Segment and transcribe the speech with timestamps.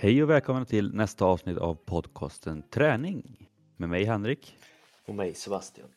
[0.00, 4.56] Hej och välkomna till nästa avsnitt av podcasten Träning med mig Henrik.
[5.06, 5.88] Och mig Sebastian.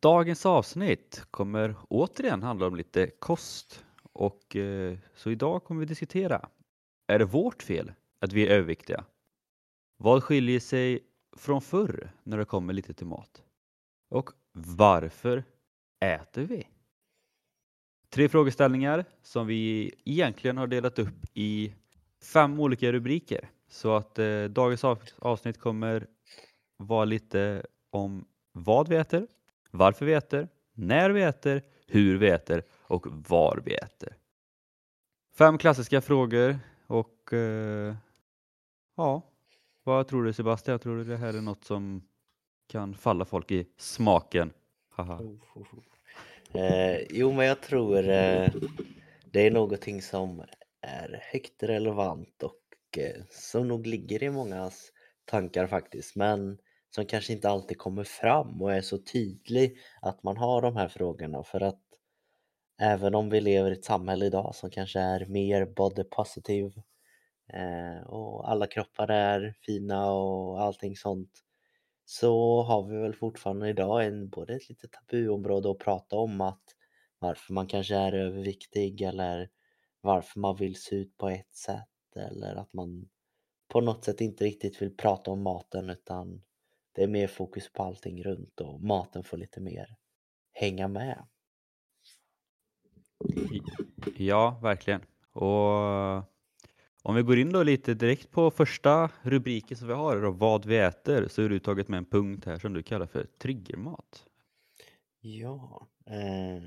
[0.00, 6.48] Dagens avsnitt kommer återigen handla om lite kost och eh, så idag kommer vi diskutera.
[7.06, 9.04] Är det vårt fel att vi är överviktiga?
[9.96, 11.00] Vad skiljer sig
[11.36, 13.42] från förr när det kommer lite till mat?
[14.08, 15.44] Och varför
[16.00, 16.68] äter vi?
[18.10, 21.74] Tre frågeställningar som vi egentligen har delat upp i
[22.22, 23.50] fem olika rubriker.
[23.68, 24.84] Så att eh, dagens
[25.18, 26.06] avsnitt kommer
[26.76, 29.26] vara lite om vad vi äter,
[29.70, 34.16] varför vi äter, när vi äter, hur vi äter och var vi äter.
[35.38, 37.96] Fem klassiska frågor och eh,
[38.96, 39.22] ja,
[39.84, 40.72] vad tror du Sebastian?
[40.72, 42.02] Jag tror det här är något som
[42.68, 44.52] kan falla folk i smaken.
[44.90, 45.14] Haha.
[45.14, 46.62] Oh, oh, oh.
[46.62, 48.52] Eh, jo, men jag tror eh,
[49.24, 50.42] det är någonting som
[50.80, 54.92] är högt relevant och eh, som nog ligger i mångas
[55.24, 56.58] tankar faktiskt, men
[56.90, 60.88] som kanske inte alltid kommer fram och är så tydlig att man har de här
[60.88, 61.42] frågorna.
[61.42, 61.82] För att
[62.80, 66.82] även om vi lever i ett samhälle idag som kanske är mer body positive
[67.52, 71.30] eh, och alla kroppar är fina och allting sånt
[72.04, 76.62] så har vi väl fortfarande idag en, både ett litet tabuområde att prata om att
[77.18, 79.50] varför man kanske är överviktig eller
[80.00, 83.08] varför man vill se ut på ett sätt eller att man
[83.68, 86.42] på något sätt inte riktigt vill prata om maten utan
[86.92, 89.96] det är mer fokus på allting runt och maten får lite mer
[90.52, 91.26] hänga med.
[94.16, 95.00] Ja, verkligen.
[95.32, 96.28] Och
[97.02, 100.66] om vi går in då lite direkt på första rubriken som vi har, då, vad
[100.66, 104.24] vi äter, så är du tagit med en punkt här som du kallar för triggermat.
[105.20, 106.62] Ja, eh,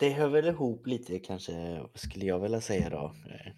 [0.00, 3.14] det hör väl ihop lite kanske, skulle jag vilja säga då.
[3.30, 3.52] Eh,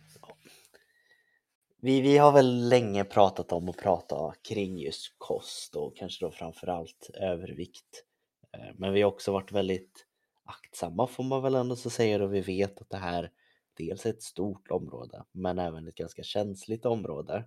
[1.81, 6.31] vi, vi har väl länge pratat om att prata kring just kost och kanske då
[6.31, 8.05] framförallt övervikt.
[8.53, 10.07] Eh, men vi har också varit väldigt
[10.45, 13.31] aktsamma får man väl ändå så säga och vi vet att det här
[13.77, 17.45] dels är ett stort område men även ett ganska känsligt område.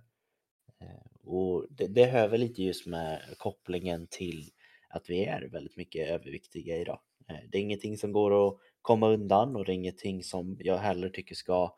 [0.80, 4.50] Eh, och det, det hör väl lite just med kopplingen till
[4.88, 7.00] att vi är väldigt mycket överviktiga idag.
[7.26, 11.08] Det är ingenting som går att komma undan och det är ingenting som jag heller
[11.08, 11.74] tycker ska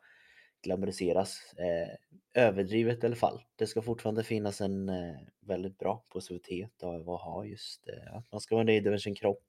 [0.61, 1.95] glamoriseras eh,
[2.43, 3.41] överdrivet i alla fall.
[3.55, 8.31] Det ska fortfarande finnas en eh, väldigt bra positivitet av att ha just eh, att
[8.31, 9.43] man ska vara nöjd över sin kropp.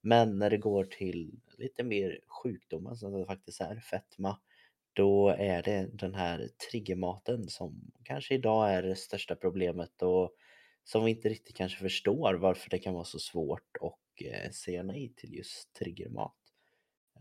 [0.00, 4.38] Men när det går till lite mer sjukdomar som det faktiskt är fetma,
[4.92, 10.30] då är det den här triggermaten som kanske idag är det största problemet och
[10.84, 14.82] som vi inte riktigt kanske förstår varför det kan vara så svårt att eh, säga
[14.82, 16.45] nej till just triggermat.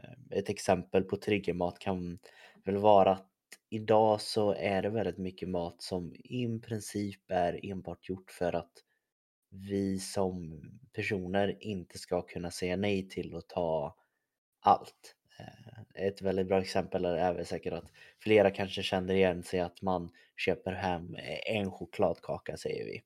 [0.03, 2.19] Eh, ett exempel på triggermat kan
[2.65, 3.31] väl vara att
[3.69, 8.71] idag så är det väldigt mycket mat som i princip är enbart gjort för att
[9.49, 10.61] vi som
[10.93, 13.95] personer inte ska kunna säga nej till att ta
[14.59, 15.15] allt.
[15.39, 19.81] Eh, ett väldigt bra exempel är väl säkert att flera kanske känner igen sig att
[19.81, 23.03] man köper hem eh, en chokladkaka säger vi.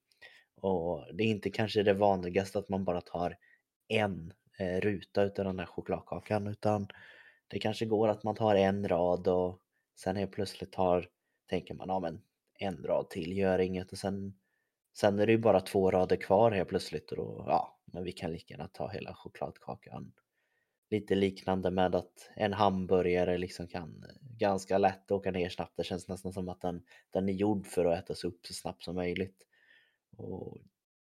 [0.55, 3.37] Och det är inte kanske det vanligaste att man bara tar
[3.87, 6.87] en Eh, ruta utav den där chokladkakan utan
[7.47, 9.59] det kanske går att man tar en rad och
[9.95, 11.09] sen helt plötsligt tar,
[11.49, 12.21] tänker man, ja men
[12.59, 14.39] en rad till gör inget och sen,
[14.97, 18.11] sen är det ju bara två rader kvar helt plötsligt och då, ja, men vi
[18.11, 20.11] kan lika gärna ta hela chokladkakan.
[20.89, 25.77] Lite liknande med att en hamburgare liksom kan eh, ganska lätt åka ner snabbt.
[25.77, 28.83] Det känns nästan som att den, den är gjord för att ätas upp så snabbt
[28.83, 29.45] som möjligt.
[30.17, 30.57] Och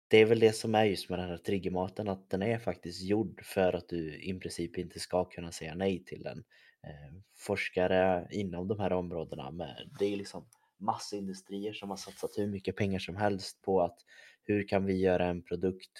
[0.08, 3.02] det är väl det som är just med den här triggermaten, att den är faktiskt
[3.02, 6.44] gjord för att du i princip inte ska kunna säga nej till den.
[6.84, 10.46] Eh, forskare inom de här områdena, med, det är liksom
[10.78, 14.00] massindustrier som har satsat hur mycket pengar som helst på att
[14.44, 15.92] hur kan vi göra en produkt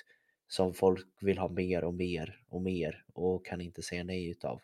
[0.48, 4.62] som folk vill ha mer och mer och mer och kan inte säga nej utav.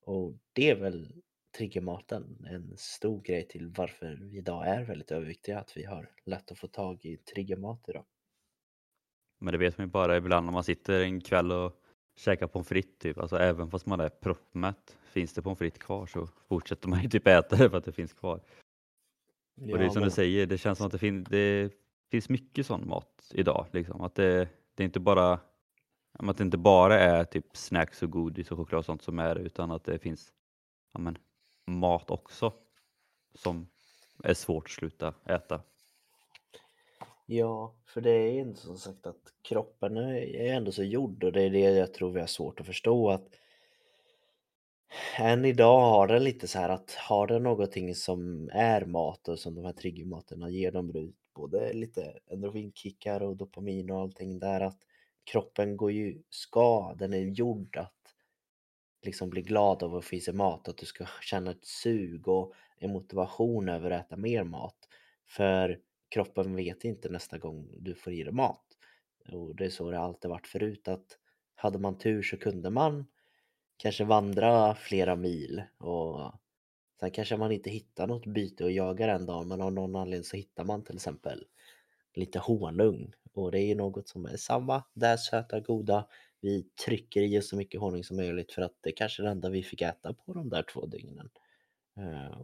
[0.00, 1.12] Och det är väl
[1.58, 6.52] triggermaten en stor grej till varför vi idag är väldigt överviktiga, att vi har lätt
[6.52, 8.04] att få tag i triggermat idag.
[9.38, 11.82] Men det vet man ju bara ibland när man sitter en kväll och
[12.16, 13.18] käkar pommes frites typ.
[13.18, 17.08] Alltså även fast man är proppmätt, finns det pommes frites kvar så fortsätter man ju
[17.08, 18.40] typ äta det för att det finns kvar.
[19.54, 20.08] Ja, och det är som men...
[20.08, 21.72] du säger, det känns som att det, fin det
[22.10, 23.66] finns mycket sån mat idag.
[23.72, 24.00] Liksom.
[24.00, 25.40] Att det, det är inte bara
[26.18, 29.34] att det inte bara är typ snacks och godis och choklad och sånt som är
[29.34, 30.32] det utan att det finns
[30.92, 31.18] ja, men,
[31.66, 32.52] mat också
[33.34, 33.68] som
[34.24, 35.60] är svårt att sluta äta.
[37.30, 41.42] Ja, för det är ju som sagt att kroppen är ändå så gjord och det
[41.42, 43.28] är det jag tror vi har svårt att förstå att
[45.18, 49.38] än idag har den lite så här att har den någonting som är mat och
[49.38, 54.60] som de här triggermaterna ger dem ut både lite endorfinkickar och dopamin och allting där
[54.60, 54.78] att
[55.24, 58.14] kroppen går ju, ska, den är gjord att
[59.02, 62.28] liksom bli glad av att få i sig mat, att du ska känna ett sug
[62.28, 64.76] och en motivation över att äta mer mat.
[65.26, 68.64] För kroppen vet inte nästa gång du får i dig mat.
[69.32, 71.18] Och det är så det alltid varit förut att
[71.54, 73.06] hade man tur så kunde man
[73.76, 76.32] kanske vandra flera mil och
[77.00, 80.24] sen kanske man inte hittar något byte och jagar en dag men av någon anledning
[80.24, 81.44] så hittar man till exempel
[82.14, 86.08] lite honung och det är ju något som är samma, det söta goda
[86.40, 89.30] vi trycker i oss så mycket honung som möjligt för att det kanske är det
[89.30, 91.30] enda vi fick äta på de där två dygnen.
[91.96, 92.40] Eh,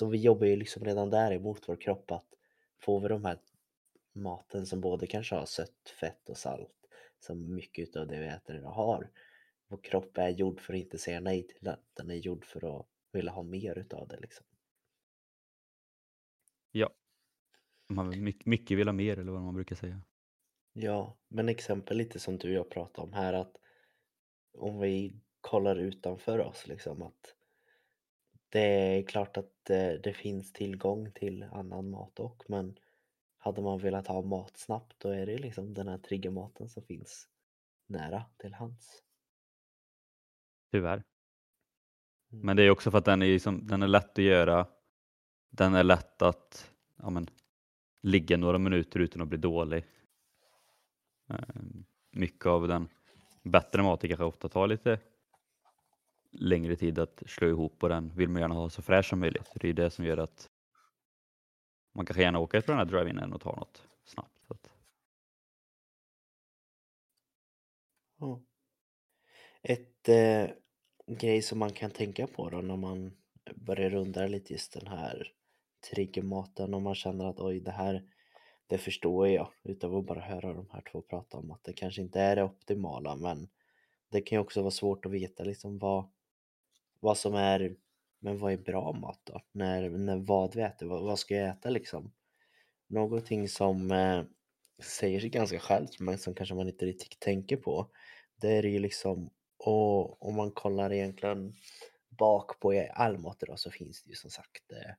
[0.00, 2.34] så vi jobbar ju liksom redan där emot vår kropp att
[2.78, 3.38] får vi de här
[4.12, 6.88] maten som både kanske har sött, fett och salt
[7.18, 9.10] som mycket av det vi äter idag har.
[9.68, 11.78] Vår kropp är gjord för att inte säga nej till det.
[11.94, 14.46] Den är gjord för att vilja ha mer utav det liksom.
[16.70, 16.90] Ja.
[17.88, 20.02] Man mycket, mycket vill ha mer eller vad man brukar säga.
[20.72, 23.56] Ja, men exempel lite som du och jag pratade om här att
[24.52, 27.36] om vi kollar utanför oss liksom att
[28.50, 28.60] det
[28.98, 32.78] är klart att det, det finns tillgång till annan mat och men
[33.38, 37.28] hade man velat ha mat snabbt då är det liksom den här triggermaten som finns
[37.86, 39.02] nära till hands.
[40.70, 41.02] Tyvärr.
[42.32, 42.46] Mm.
[42.46, 44.66] Men det är också för att den är, liksom, den är lätt att göra.
[45.50, 47.26] Den är lätt att ja, men,
[48.00, 49.84] ligga några minuter utan att bli dålig.
[51.28, 52.88] Ehm, mycket av den
[53.42, 54.98] bättre maten kanske ofta tar lite
[56.30, 59.50] längre tid att slå ihop och den vill man gärna ha så fräsch som möjligt.
[59.54, 60.50] Det är det som gör att
[61.94, 64.38] man kanske gärna åker på den här drive-inen och tar något snabbt.
[64.46, 64.70] Så att...
[68.18, 68.40] Ja.
[69.62, 70.50] Ett eh,
[71.06, 73.16] grej som man kan tänka på då när man
[73.54, 75.32] börjar runda lite just den här
[75.90, 78.02] triggermaten och man känner att oj det här
[78.66, 82.02] det förstår jag utav att bara höra de här två prata om att det kanske
[82.02, 83.48] inte är det optimala men
[84.10, 86.10] det kan ju också vara svårt att veta liksom vad,
[87.00, 87.76] vad som är
[88.20, 89.40] men vad är bra mat då?
[89.52, 92.12] När, när vad vi äter, vad, vad ska jag äta liksom?
[92.88, 94.22] Någonting som eh,
[94.82, 97.90] säger sig ganska självt men som kanske man inte riktigt tänker på
[98.40, 101.54] det är ju liksom och om man kollar egentligen
[102.08, 104.94] bak på all mat idag så finns det ju som sagt eh,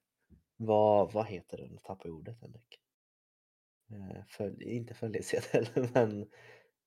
[0.58, 1.78] vad, vad heter den?
[1.78, 2.80] Tappar ordet Henrik.
[3.92, 6.30] Eh, följ, inte följesedel men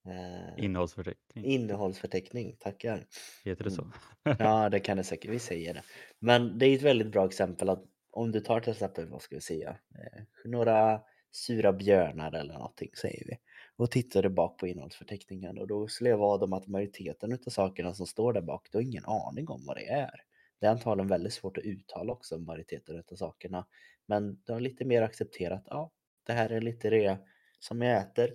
[0.06, 1.44] eh, Innehållsförteckning.
[1.44, 3.06] innehållsförteckning, tackar.
[3.44, 3.82] Heter det så?
[3.82, 3.92] Mm.
[4.38, 5.82] Ja det kan det säkert, vi säger det.
[6.18, 9.34] Men det är ett väldigt bra exempel att om du tar till exempel, vad ska
[9.36, 11.00] vi säga, eh, några
[11.32, 13.36] sura björnar eller någonting säger vi
[13.76, 17.50] och tittar du bak på innehållsförteckningen och då skulle jag vara om att majoriteten av
[17.50, 20.20] sakerna som står där bak, du har ingen aning om vad det är.
[20.60, 23.66] Det är antagligen väldigt svårt att uttala också majoriteten av sakerna.
[24.06, 25.90] Men du har lite mer accepterat, ja
[26.26, 27.18] det här är lite det
[27.58, 28.30] som jag äter.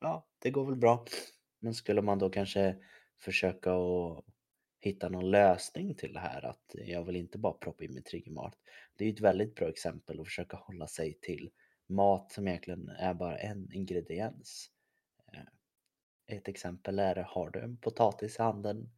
[0.00, 1.04] Ja, det går väl bra.
[1.60, 2.76] Men skulle man då kanske
[3.18, 4.24] försöka att
[4.80, 8.54] hitta någon lösning till det här att jag vill inte bara proppa i mig triggermat.
[8.96, 11.50] Det är ju ett väldigt bra exempel att försöka hålla sig till
[11.86, 14.70] mat som egentligen är bara en ingrediens.
[15.32, 18.90] Eh, ett exempel är, har du en potatis i handen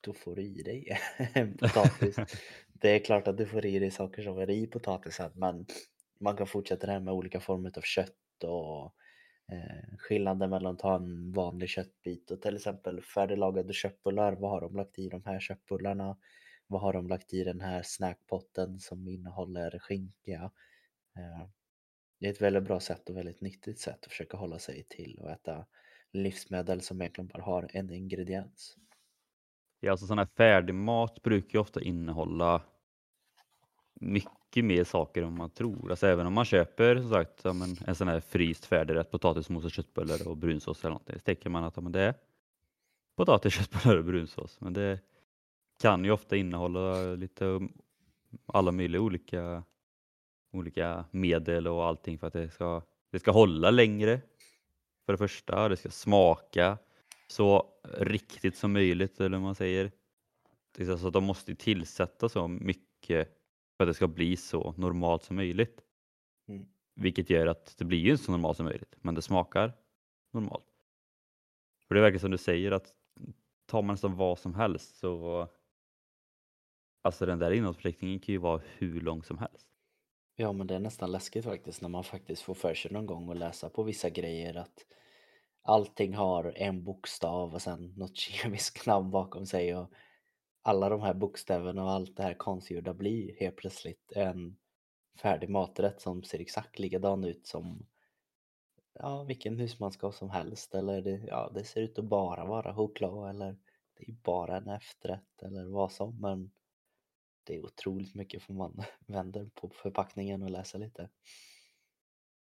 [0.00, 0.98] då får du i dig
[1.34, 2.16] en potatis.
[2.72, 5.66] det är klart att du får i dig saker som är i potatisen men
[6.20, 8.94] man kan fortsätta det här med olika former av kött och
[9.52, 14.32] Eh, skillnaden mellan att ta en vanlig köttbit och till exempel färdiglagade köttbullar.
[14.32, 16.18] Vad har de lagt i de här köttbullarna?
[16.66, 20.50] Vad har de lagt i den här snackpotten som innehåller skinka?
[21.18, 21.48] Eh,
[22.20, 25.18] det är ett väldigt bra sätt och väldigt nyttigt sätt att försöka hålla sig till
[25.20, 25.66] och äta
[26.12, 28.76] livsmedel som egentligen bara har en ingrediens.
[29.80, 32.62] Ja, alltså sån här färdigmat brukar ju ofta innehålla
[34.00, 35.90] mycket mycket mer saker än man tror.
[35.90, 39.64] Alltså även om man köper som sagt ja, men en sån här fryst färdigrätt potatismos
[39.64, 41.18] och köttbullar och brunsås eller någonting.
[41.18, 42.14] Så tänker man att ja, men det är
[43.16, 44.60] potatis, köttbullar och brunsås.
[44.60, 45.00] Men det
[45.80, 47.72] kan ju ofta innehålla lite um,
[48.46, 49.62] alla möjliga olika,
[50.52, 54.20] olika medel och allting för att det ska, det ska hålla längre.
[55.06, 56.78] För det första, det ska smaka
[57.26, 57.66] så
[57.98, 59.92] riktigt som möjligt eller vad man säger.
[60.98, 63.37] Så de måste tillsätta så mycket
[63.78, 65.80] för att det ska bli så normalt som möjligt.
[66.48, 66.66] Mm.
[66.94, 69.72] Vilket gör att det blir ju så normalt som möjligt, men det smakar
[70.30, 70.64] normalt.
[71.88, 72.94] För det verkar som du säger att
[73.66, 75.48] tar man nästan vad som helst så
[77.02, 79.66] Alltså den där innehållsförteckningen kan ju vara hur lång som helst.
[80.36, 83.30] Ja men det är nästan läskigt faktiskt när man faktiskt får för sig någon gång
[83.30, 84.86] att läsa på vissa grejer att
[85.62, 89.92] allting har en bokstav och sen något kemiskt namn bakom sig och
[90.68, 94.56] alla de här bokstäverna och allt det här konstgjorda blir helt plötsligt en
[95.22, 97.86] färdig maträtt som ser exakt likadan ut som
[98.94, 103.30] ja, vilken husmanskost som helst eller det, ja, det ser ut att bara vara choklad
[103.30, 103.56] eller
[103.94, 106.50] det är bara en efterrätt eller vad som men
[107.44, 111.08] det är otroligt mycket för man vänder på förpackningen och läser lite.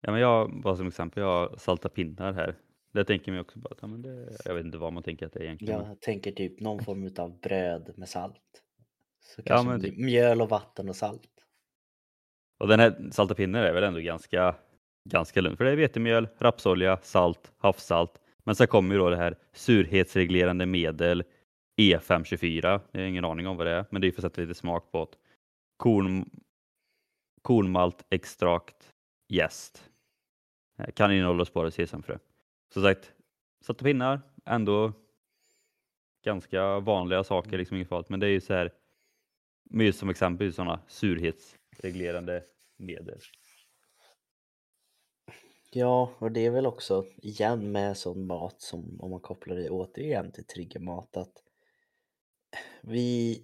[0.01, 2.57] Ja, men jag, bara som exempel, jag har pinnar här.
[2.97, 5.33] Det tänker man också bara, ja, men det, jag vet inte vad man tänker att
[5.33, 5.81] det är egentligen.
[5.89, 8.63] Jag tänker typ någon form av bröd med salt.
[9.25, 9.99] Så Ja, men blir typ.
[9.99, 11.23] mjöl och vatten och salt.
[12.59, 14.57] Och den här salta pinnar är väl ändå ganska,
[15.11, 18.21] ganska lugn, för det är vetemjöl, rapsolja, salt, havssalt.
[18.45, 21.25] Men sen kommer ju då det här surhetsreglerande medel
[21.81, 22.81] E524.
[22.93, 24.55] Jag har ingen aning om vad det är, men det är för att sätta lite
[24.55, 25.17] smak på det.
[25.77, 26.31] Korn,
[27.43, 28.93] kornmalt, extrakt,
[29.29, 29.91] jäst.
[30.79, 32.19] Eh, Kan innehålla spårad sesamfrö.
[32.73, 33.13] Som sagt,
[33.65, 34.93] salta pinnar, ändå
[36.25, 38.09] ganska vanliga saker, liksom inget farligt.
[38.09, 38.73] Men det är ju så här,
[39.71, 42.45] med som exempel sådana surhetsreglerande
[42.77, 43.21] medel.
[45.73, 49.71] Ja, och det är väl också igen med sån mat som om man kopplar det
[49.71, 51.43] återigen till triggermat att
[52.83, 53.43] vi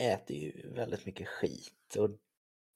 [0.00, 2.10] äter ju väldigt mycket skit och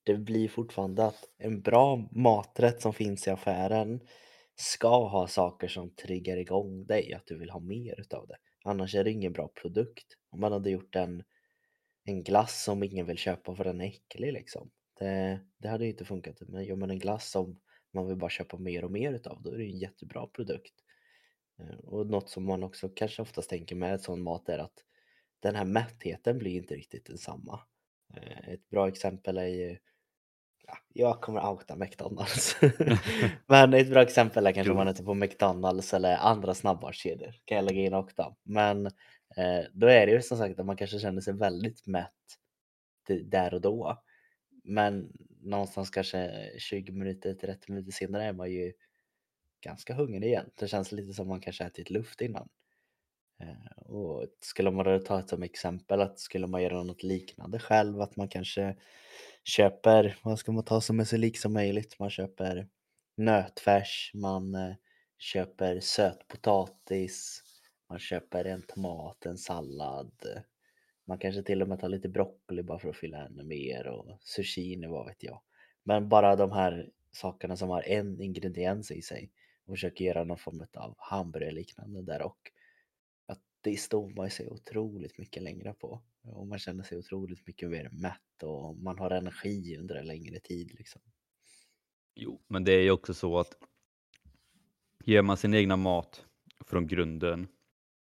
[0.05, 4.01] det blir fortfarande att en bra maträtt som finns i affären
[4.55, 8.37] ska ha saker som triggar igång dig, att du vill ha mer utav det.
[8.65, 10.07] Annars är det ingen bra produkt.
[10.31, 11.25] Om man hade gjort en,
[12.05, 14.71] en glass som ingen vill köpa för den är äcklig liksom.
[14.99, 16.37] Det, det hade ju inte funkat.
[16.41, 17.61] Men gör man en glass som
[17.93, 20.75] man vill bara köpa mer och mer utav, då är det ju en jättebra produkt.
[21.59, 24.85] Eh, och något som man också kanske oftast tänker med sån mat är att
[25.41, 27.61] den här mättheten blir inte riktigt densamma.
[28.15, 29.79] Eh, ett bra exempel är ju,
[30.67, 32.57] ja, jag kommer outa McDonalds.
[33.47, 37.35] Men ett bra exempel är kanske om man äter på McDonalds eller andra snabbmatskedjor.
[37.45, 38.37] Kan jag lägga in också.
[38.43, 38.87] Men
[39.37, 42.11] eh, då är det ju som sagt att man kanske känner sig väldigt mätt
[43.25, 44.03] där och då.
[44.65, 48.73] Men någonstans kanske 20 minuter, 30 minuter senare är man ju
[49.65, 50.51] ganska hungrig igen.
[50.55, 52.49] Det känns lite som man kanske ätit luft innan.
[53.43, 57.59] Eh, och skulle man då ta ett som exempel att skulle man göra något liknande
[57.59, 58.77] själv, att man kanske
[59.45, 61.99] köper, vad ska man ta som är så lik som möjligt?
[61.99, 62.69] Man köper
[63.17, 64.75] nötfärs, man eh,
[65.19, 67.43] köper sötpotatis,
[67.89, 70.13] man köper en tomat, en sallad.
[71.07, 74.19] Man kanske till och med tar lite broccoli bara för att fylla ännu mer och
[74.21, 75.43] zucchini, vad vet jag.
[75.85, 79.31] Men bara de här sakerna som har en ingrediens i sig
[79.67, 82.53] och försöker göra någon form av hamburgerliknande där och
[83.63, 87.89] det står man sig otroligt mycket längre på och man känner sig otroligt mycket mer
[87.93, 91.03] mätt och man har energi under en längre tid liksom.
[92.15, 93.55] Jo, men det är ju också så att
[95.05, 96.27] gör man sin egna mat
[96.67, 97.49] från grunden,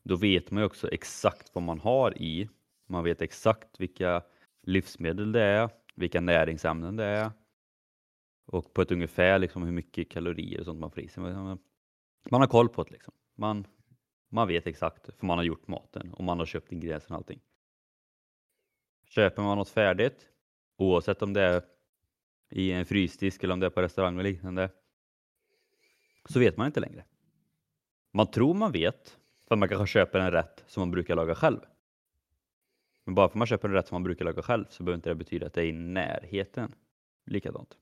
[0.02, 2.48] då vet man ju också exakt vad man har i.
[2.86, 4.22] Man vet exakt vilka
[4.62, 7.30] livsmedel det är, vilka näringsämnen det är
[8.46, 11.22] och på ett ungefär liksom hur mycket kalorier och sånt man får i sig.
[11.22, 11.58] Man
[12.30, 13.14] man har koll på det liksom.
[13.34, 13.66] Man,
[14.34, 17.40] man vet exakt, för man har gjort maten och man har köpt ingredienserna och allting.
[19.08, 20.28] Köper man något färdigt,
[20.76, 21.62] oavsett om det är
[22.50, 24.70] i en frysdisk eller om det är på restaurang och liknande,
[26.28, 27.04] så vet man inte längre.
[28.10, 31.60] Man tror man vet, för man kanske köper en rätt som man brukar laga själv.
[33.04, 34.96] Men bara för att man köper en rätt som man brukar laga själv så behöver
[34.96, 36.74] inte det betyda att det är i närheten
[37.24, 37.78] likadant.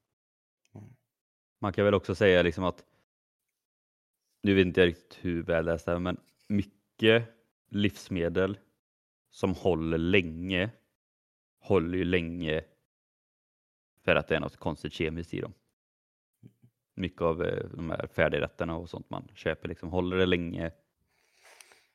[0.75, 0.87] Mm.
[1.59, 2.85] Man kan väl också säga liksom att,
[4.42, 6.16] nu vet inte jag riktigt hur väl det är, men
[6.52, 7.28] mycket
[7.68, 8.59] livsmedel
[9.30, 10.71] som håller länge
[11.59, 12.64] håller ju länge
[14.04, 15.54] för att det är något konstigt kemiskt i dem.
[16.94, 20.73] Mycket av eh, de här färdigrätterna och sånt man köper, liksom, håller det länge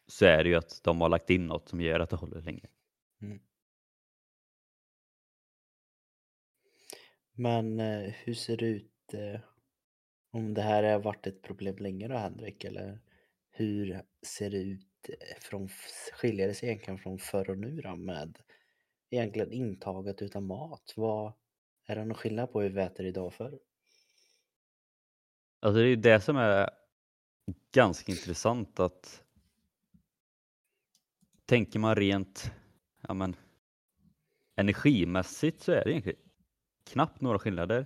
[0.07, 2.41] så är det ju att de har lagt in något som gör att det håller
[2.41, 2.67] länge.
[3.21, 3.39] Mm.
[7.33, 9.39] Men eh, hur ser det ut eh,
[10.31, 12.63] om det här har varit ett problem länge då Henrik?
[12.63, 12.99] Eller
[13.57, 15.69] hur ser det ut eh, från,
[16.13, 18.37] skiljer det sig egentligen från förr och nu då med
[19.09, 20.93] egentligen intaget utav mat?
[20.95, 21.33] Vad,
[21.85, 23.59] är det någon skillnad på hur vi äter idag och förr?
[25.59, 26.69] Alltså det är ju det som är
[27.71, 29.23] ganska intressant att
[31.45, 32.51] tänker man rent
[33.01, 33.35] ja men,
[34.55, 36.19] energimässigt så är det egentligen
[36.91, 37.85] knappt några skillnader.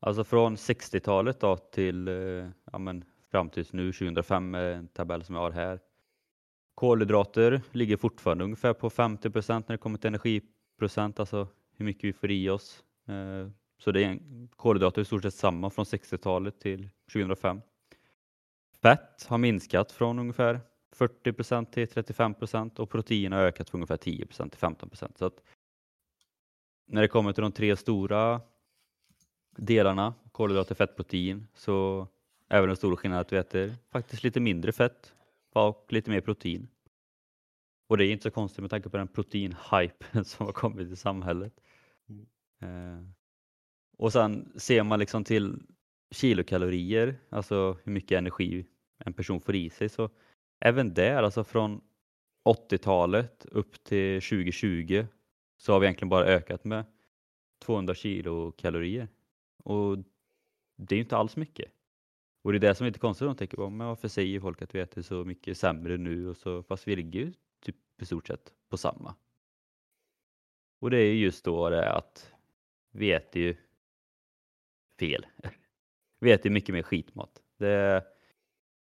[0.00, 5.24] Alltså från 60-talet då till eh, ja men, fram tills nu 2005 en eh, tabell
[5.24, 5.80] som jag har här.
[6.74, 12.12] Kolhydrater ligger fortfarande ungefär på 50% när det kommer till energiprocent, alltså hur mycket vi
[12.12, 12.84] får i oss.
[13.08, 17.60] Eh, så det är en, kolhydrater är i stort sett samma från 60-talet till 2005.
[18.82, 20.60] Fett har minskat från ungefär
[20.96, 25.42] 40% till 35% och protein har ökat från ungefär 10 till 15 Så att
[26.86, 28.40] när det kommer till de tre stora
[29.56, 32.08] delarna, kolhydrater, fett, protein, så
[32.52, 35.14] är väl den stora skillnaden att vi äter faktiskt lite mindre fett
[35.52, 36.68] och lite mer protein.
[37.88, 40.96] Och det är inte så konstigt med tanke på den proteinhype som har kommit i
[40.96, 41.52] samhället.
[42.08, 42.26] Mm.
[42.62, 43.04] Eh,
[43.98, 45.62] och sen ser man liksom till
[46.10, 48.66] kilokalorier, alltså hur mycket energi
[49.04, 50.10] en person får i sig, så
[50.60, 51.80] även där, alltså från
[52.48, 55.06] 80-talet upp till 2020
[55.56, 56.84] så har vi egentligen bara ökat med
[57.64, 59.08] 200 kilokalorier.
[59.64, 59.98] Och
[60.76, 61.72] det är inte alls mycket.
[62.42, 64.74] Och det är det som är lite konstigt, de tänker men varför säger folk att
[64.74, 68.26] vi äter så mycket sämre nu och så, fast vi ligger ju typ i stort
[68.26, 69.14] sett på samma.
[70.80, 72.32] Och det är just då det att
[72.90, 73.56] vi äter ju
[74.98, 75.26] fel.
[76.20, 77.42] Vi äter mycket mer skitmat.
[77.56, 78.04] Det,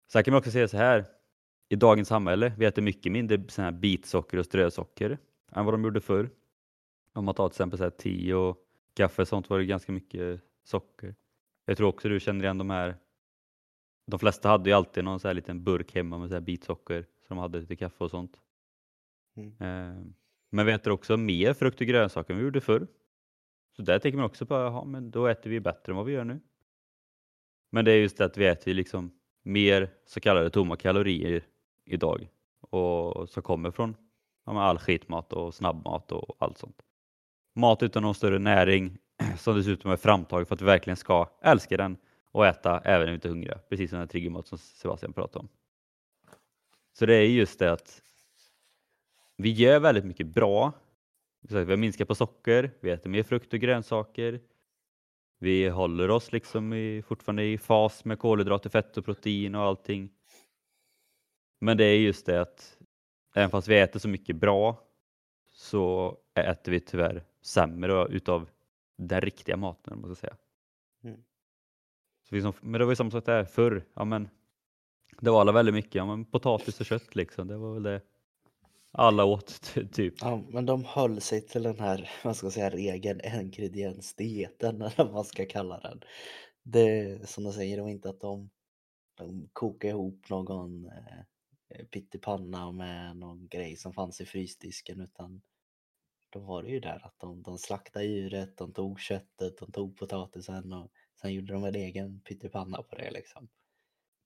[0.08, 1.06] sen kan man också säga så här,
[1.70, 5.18] i dagens samhälle, vi äter mycket mindre sån här bitsocker och strösocker
[5.52, 6.30] än vad de gjorde förr.
[7.14, 8.58] Om man tar till exempel så här te och
[8.94, 11.16] kaffe sånt var det ganska mycket socker.
[11.66, 12.96] Jag tror också du känner igen de här.
[14.06, 17.06] De flesta hade ju alltid någon så här liten burk hemma med så här bitsocker
[17.28, 18.42] som de hade till kaffe och sånt.
[19.36, 19.50] Mm.
[19.50, 20.06] Eh,
[20.50, 22.88] men vi äter också mer frukt och grönsaker än vi gjorde förr.
[23.76, 26.14] Så där tänker man också på, ja men då äter vi bättre än vad vi
[26.14, 26.40] gör nu.
[27.72, 29.12] Men det är just det att vi äter liksom
[29.44, 31.44] mer så kallade tomma kalorier
[31.86, 32.30] idag
[32.60, 33.96] och som kommer från
[34.46, 36.82] ja, all skitmat och snabbmat och allt sånt.
[37.56, 38.98] Mat utan någon större näring
[39.38, 41.98] som dessutom är framtagen för att vi verkligen ska älska den
[42.34, 45.40] och äta även när vi inte är hungriga, precis som den triggermat som Sebastian pratade
[45.40, 45.50] om.
[46.94, 48.02] Så det är just det att
[49.38, 50.72] vi gör väldigt mycket bra.
[51.40, 54.42] Vi har minskat på socker, vi äter mer frukt och grönsaker.
[55.40, 60.10] Vi håller oss liksom i, fortfarande i fas med kolhydrater, fett och protein och allting.
[61.60, 62.78] Men det är just det att
[63.36, 64.84] även fast vi äter så mycket bra
[65.50, 68.50] så äter vi tyvärr sämre utav
[68.98, 70.38] den riktiga maten, måste jag säga.
[71.04, 71.24] Mm.
[72.34, 73.86] Liksom, men det var ju samma sak där förr.
[73.94, 74.30] Ja, men
[75.22, 77.48] det var alla väldigt mycket ja, men potatis och kött liksom.
[77.48, 78.02] Det var väl det
[78.92, 80.14] alla åt typ.
[80.22, 84.94] Ja, men de höll sig till den här, vad ska jag säga, regeln ingrediensdieten eller
[84.98, 86.02] vad man ska kalla den.
[86.64, 88.50] Det som de säger, det var inte att de,
[89.18, 95.42] de kokade ihop någon eh, pyttipanna med någon grej som fanns i frysdisken utan
[96.30, 99.98] då var det ju där att de, de slaktade djuret, de tog köttet, de tog
[99.98, 100.92] potatisen och
[101.24, 103.48] sen gjorde de en egen pyttipanna på det liksom.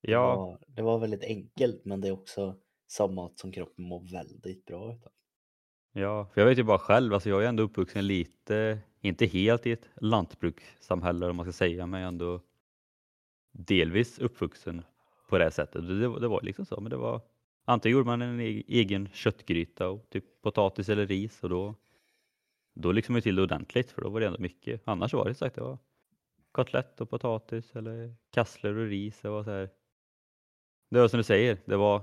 [0.02, 0.32] Ja.
[0.32, 2.56] Det var, det var väldigt enkelt men det är också
[2.88, 5.12] som mat som kroppen mår väldigt bra utav.
[5.94, 9.68] Ja, för jag vet ju bara själv, alltså jag är ändå uppvuxen lite, inte helt
[9.68, 12.42] i ett lantbrukssamhälle om man ska säga, men ändå
[13.52, 14.84] delvis uppvuxen
[15.30, 15.88] på det sättet.
[15.88, 17.22] Det, det var liksom så, men det var
[17.66, 21.76] antingen gjorde man en e-, egen köttgryta och typ potatis eller ris och då
[22.74, 24.82] då liksom jag till det ordentligt för då var det ändå mycket.
[24.86, 25.78] Annars var det sagt det var
[26.58, 29.20] kotlett och potatis eller kassler och ris.
[29.22, 29.70] Det var så här.
[30.90, 32.02] Det var som du säger, det var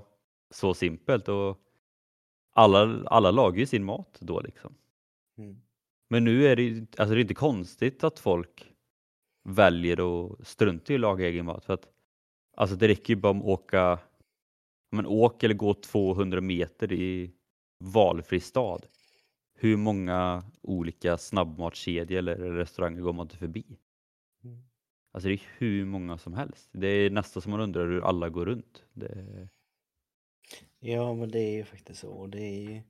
[0.49, 1.59] så simpelt och
[2.53, 4.75] alla, alla lagar ju sin mat då liksom.
[5.37, 5.61] Mm.
[6.09, 8.71] Men nu är det, alltså det är inte konstigt att folk
[9.43, 11.87] väljer att strunta i att laga egen mat för att
[12.57, 13.99] alltså det räcker ju bara att åka
[14.91, 17.31] men åk eller gå 200 meter i
[17.79, 18.85] valfri stad
[19.55, 23.77] hur många olika snabbmatskedjor eller restauranger går man inte förbi?
[25.15, 26.69] Alltså det är hur många som helst.
[26.71, 28.83] Det är nästan som man undrar hur alla går runt.
[28.93, 29.47] Det...
[30.79, 32.27] Ja men det är ju faktiskt så.
[32.27, 32.81] Det är ju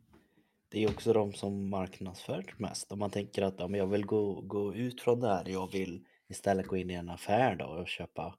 [0.69, 2.91] det är också de som marknadsför mest.
[2.91, 5.71] Om man tänker att ja, men jag vill gå, gå ut från det här, jag
[5.71, 8.35] vill istället gå in i en affär då och köpa,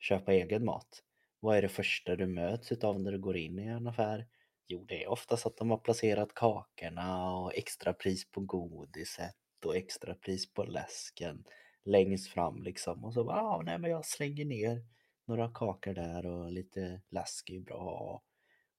[0.00, 1.02] köpa egen mat.
[1.40, 4.26] Vad är det första du möts av när du går in i en affär?
[4.68, 10.52] Jo, det är oftast att de har placerat kakorna och extrapris på godiset och extrapris
[10.52, 11.44] på läsken
[11.84, 13.04] längst fram liksom.
[13.04, 14.84] Och så bara, ah, nej men jag slänger ner
[15.24, 18.22] några kakor där och lite läsk är bra.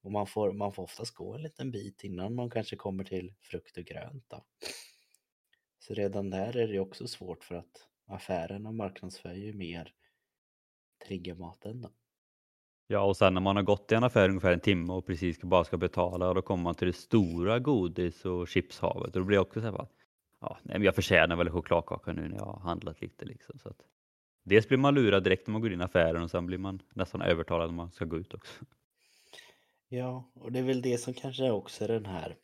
[0.02, 3.34] Och man får, man får oftast gå en liten bit innan man kanske kommer till
[3.42, 4.46] frukt och grönt då.
[5.80, 9.94] Så redan där är det också svårt för att affärerna marknadsför ju mer
[11.08, 11.90] triggermaten då.
[12.88, 15.42] Ja, och sen när man har gått i en affär ungefär en timme och precis
[15.42, 19.24] bara ska betala och då kommer man till det stora godis och chipshavet och då
[19.24, 19.88] blir det också så här,
[20.42, 23.60] ja, nej, jag förtjänar väl chokladkaka nu när jag har handlat lite liksom.
[23.60, 23.82] Så att,
[24.44, 26.82] dels blir man lurad direkt när man går in i affären och sen blir man
[26.94, 28.66] nästan övertalad när man ska gå ut också.
[29.90, 32.36] Ja, och det är väl det som kanske också är den här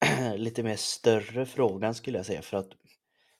[0.36, 2.68] lite mer större frågan skulle jag säga för att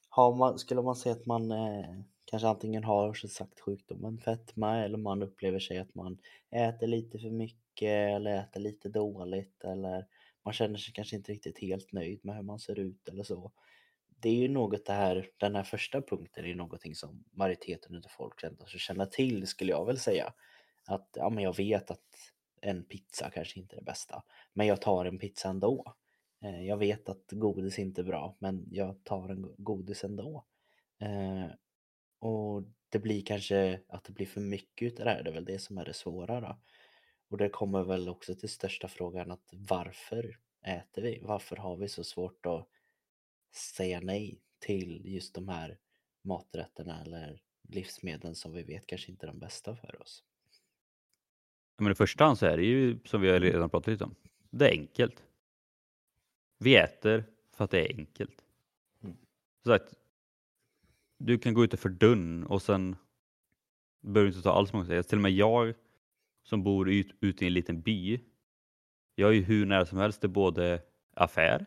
[0.08, 4.84] har man, skulle man säga att man eh, kanske antingen har som sagt sjukdomen fetma
[4.84, 6.18] eller man upplever sig att man
[6.50, 10.06] äter lite för mycket eller äter lite dåligt eller
[10.48, 13.52] man känner sig kanske inte riktigt helt nöjd med hur man ser ut eller så.
[14.20, 17.96] Det är ju något det här, den här första punkten är ju någonting som majoriteten
[17.96, 20.32] av folk ändå känner till skulle jag väl säga.
[20.86, 24.80] Att ja, men jag vet att en pizza kanske inte är det bästa, men jag
[24.80, 25.94] tar en pizza ändå.
[26.44, 30.44] Eh, jag vet att godis inte är bra, men jag tar en godis ändå.
[31.00, 31.50] Eh,
[32.18, 35.44] och det blir kanske att det blir för mycket utav det här, det är väl
[35.44, 36.58] det som är det svåra då.
[37.28, 41.20] Och det kommer väl också till största frågan att varför äter vi?
[41.22, 42.68] Varför har vi så svårt att
[43.54, 45.78] säga nej till just de här
[46.22, 50.24] maträtterna eller livsmedlen som vi vet kanske inte är de bästa för oss?
[51.78, 54.14] Men i första hand så är det ju som vi har redan pratat lite om.
[54.50, 55.24] Det är enkelt.
[56.58, 58.44] Vi äter för att det är enkelt.
[59.02, 59.16] Mm.
[59.64, 59.94] Så att
[61.18, 62.96] du kan gå utanför dörren och sen
[64.00, 65.06] behöver du inte ta alls många steg.
[65.06, 65.74] Till och med jag
[66.48, 68.20] som bor ut, ute i en liten by.
[69.14, 70.82] Jag är ju hur nära som helst till både
[71.16, 71.66] affär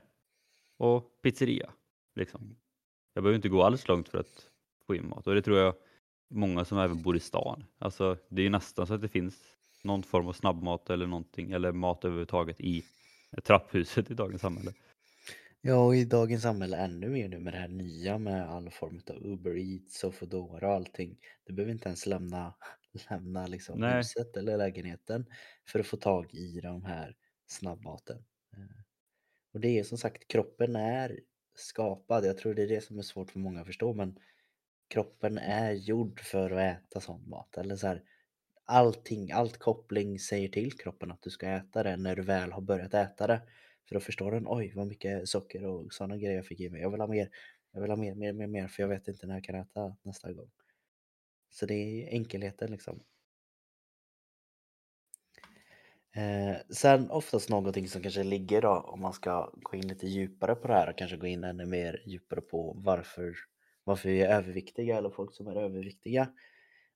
[0.78, 1.72] och pizzeria.
[2.16, 2.56] Liksom.
[3.14, 4.52] Jag behöver inte gå alls långt för att
[4.88, 5.76] få in mat och det tror jag
[6.30, 7.64] många som även bor i stan.
[7.78, 9.36] Alltså, det är ju nästan så att det finns
[9.84, 12.84] någon form av snabbmat eller någonting eller mat överhuvudtaget i
[13.44, 14.74] trapphuset i dagens samhälle.
[15.62, 19.02] Ja, och i dagens samhälle ännu mer nu med det här nya med all form
[19.10, 21.18] av Uber Eats och Foodora och allting.
[21.46, 22.54] Du behöver inte ens lämna,
[23.10, 23.94] lämna liksom Nej.
[23.98, 25.26] huset eller lägenheten
[25.68, 27.16] för att få tag i de här
[27.48, 28.26] snabbmaten.
[28.58, 28.82] Eh,
[29.54, 31.20] Och det är som sagt, kroppen är
[31.56, 32.26] skapad.
[32.26, 34.20] Jag tror det är det som är svårt för många att förstå, men
[34.90, 37.58] kroppen är gjord för att äta sån mat.
[37.58, 38.04] Eller så här,
[38.66, 42.62] allting, allt koppling säger till kroppen att du ska äta det när du väl har
[42.62, 43.42] börjat äta det.
[43.88, 46.82] För då förstår den, oj vad mycket socker och sådana grejer jag fick i mig.
[46.82, 47.30] Jag vill ha mer,
[47.72, 49.98] jag vill ha mer, mer, mer, mer för jag vet inte när jag kan äta
[50.04, 50.52] nästa gång.
[51.52, 53.04] Så det är enkelheten liksom.
[56.16, 60.56] Eh, sen oftast någonting som kanske ligger då om man ska gå in lite djupare
[60.56, 63.36] på det här och kanske gå in ännu mer djupare på varför,
[63.84, 66.30] varför vi är överviktiga eller folk som är överviktiga.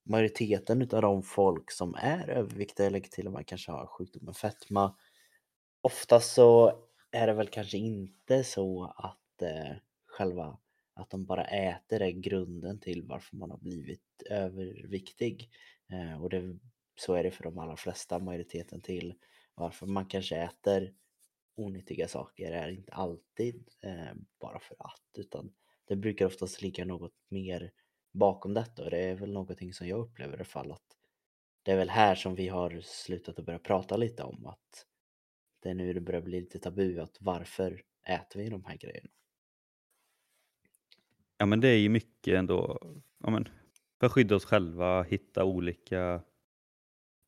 [0.04, 4.96] Majoriteten utav de folk som är överviktiga eller till och med kanske har sjukdomen fetma.
[5.82, 6.80] Oftast så
[7.12, 10.58] är det väl kanske inte så att eh, själva
[10.96, 15.50] att de bara äter är grunden till varför man har blivit överviktig.
[15.92, 16.60] Eh, och det,
[16.96, 19.14] så är det för de allra flesta, majoriteten till
[19.56, 20.94] varför man kanske äter
[21.56, 25.54] onyttiga saker är inte alltid eh, bara för att utan
[25.86, 27.72] det brukar oftast ligga något mer
[28.14, 30.98] bakom detta och det är väl någonting som jag upplever i alla fall att
[31.64, 34.86] det är väl här som vi har slutat att börja prata lite om att
[35.60, 39.10] det är nu det börjar bli lite tabu att varför äter vi de här grejerna?
[41.46, 42.80] Ja men det är ju mycket ändå,
[43.24, 43.50] ja, men,
[44.00, 46.22] för att skydda oss själva, hitta olika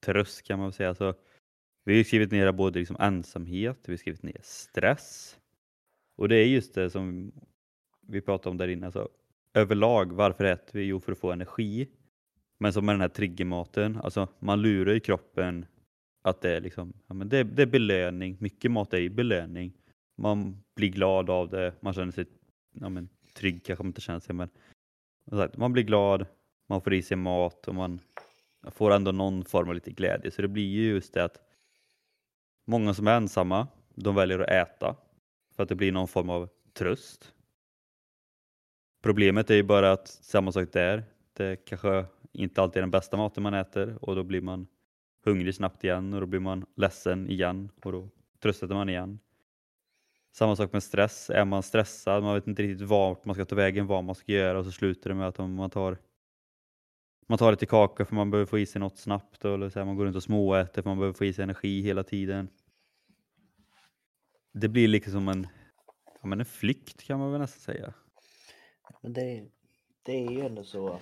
[0.06, 0.89] tröst kan man väl säga.
[0.89, 1.13] Alltså,
[1.84, 5.38] vi har ju skrivit ner både liksom ensamhet, vi har skrivit ner stress.
[6.15, 7.32] Och det är just det som
[8.08, 8.86] vi pratade om där inne.
[8.86, 9.10] Alltså,
[9.53, 10.86] överlag, varför äter vi?
[10.86, 11.89] Jo, för att få energi.
[12.60, 15.65] Men som med den här triggermaten, alltså man lurar ju kroppen
[16.21, 18.38] att det är liksom, ja, men det, det är belöning.
[18.39, 19.73] Mycket mat är ju belöning.
[20.17, 22.25] Man blir glad av det, man känner sig
[22.82, 24.50] ja, men, trygg kanske man inte känner sig men
[25.56, 26.26] man blir glad,
[26.67, 28.00] man får i sig mat och man
[28.71, 30.32] får ändå någon form av lite glädje.
[30.32, 31.39] Så det blir ju just det att
[32.65, 34.95] många som är ensamma, de väljer att äta
[35.56, 37.34] för att det blir någon form av tröst.
[39.04, 43.17] Problemet är ju bara att samma sak där, det kanske inte alltid är den bästa
[43.17, 44.67] maten man äter och då blir man
[45.26, 49.19] hungrig snabbt igen och då blir man ledsen igen och då tröstar man igen.
[50.31, 51.29] Samma sak med stress.
[51.29, 54.31] Är man stressad, man vet inte riktigt vart man ska ta vägen, vad man ska
[54.31, 55.97] göra och så slutar det med att man tar
[57.29, 59.85] man tar lite kaka för man behöver få i sig något snabbt eller så här,
[59.85, 62.49] man går runt och småäter för man behöver få i sig energi hela tiden.
[64.53, 65.47] Det blir liksom en,
[66.21, 67.93] ja, men en flykt kan man väl nästan säga.
[69.01, 69.45] Men det,
[70.03, 71.01] det är ju ändå så att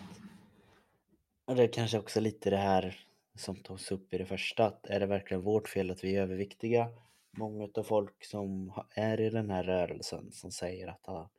[1.45, 2.99] och det är kanske också lite det här
[3.35, 6.21] som togs upp i det första, att är det verkligen vårt fel att vi är
[6.21, 6.89] överviktiga?
[7.37, 11.29] Många av folk som är i den här rörelsen som säger att ah,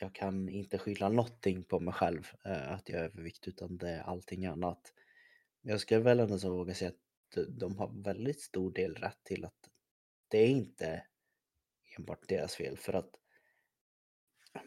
[0.00, 3.90] jag kan inte skylla någonting på mig själv eh, att jag är övervikt utan det
[3.90, 4.92] är allting annat.
[5.62, 9.44] Jag skulle väl ändå så våga säga att de har väldigt stor del rätt till
[9.44, 9.70] att
[10.28, 11.04] det är inte
[11.98, 13.10] enbart deras fel för att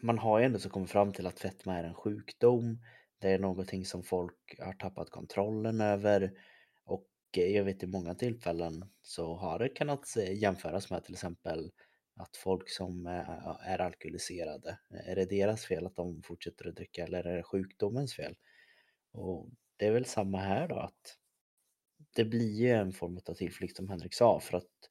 [0.00, 2.78] man har ju ändå så kommit fram till att fetma är en sjukdom.
[3.18, 6.30] Det är någonting som folk har tappat kontrollen över eh,
[7.38, 11.70] Eh, jag vet i många tillfällen så har det kunnat jämföras med till exempel
[12.16, 16.76] att folk som eh, är alkoholiserade, eh, är det deras fel att de fortsätter att
[16.76, 18.36] dricka eller är det sjukdomens fel?
[19.12, 21.18] Och det är väl samma här då att
[22.16, 24.90] det blir ju en form av tillflykt som Henrik sa för att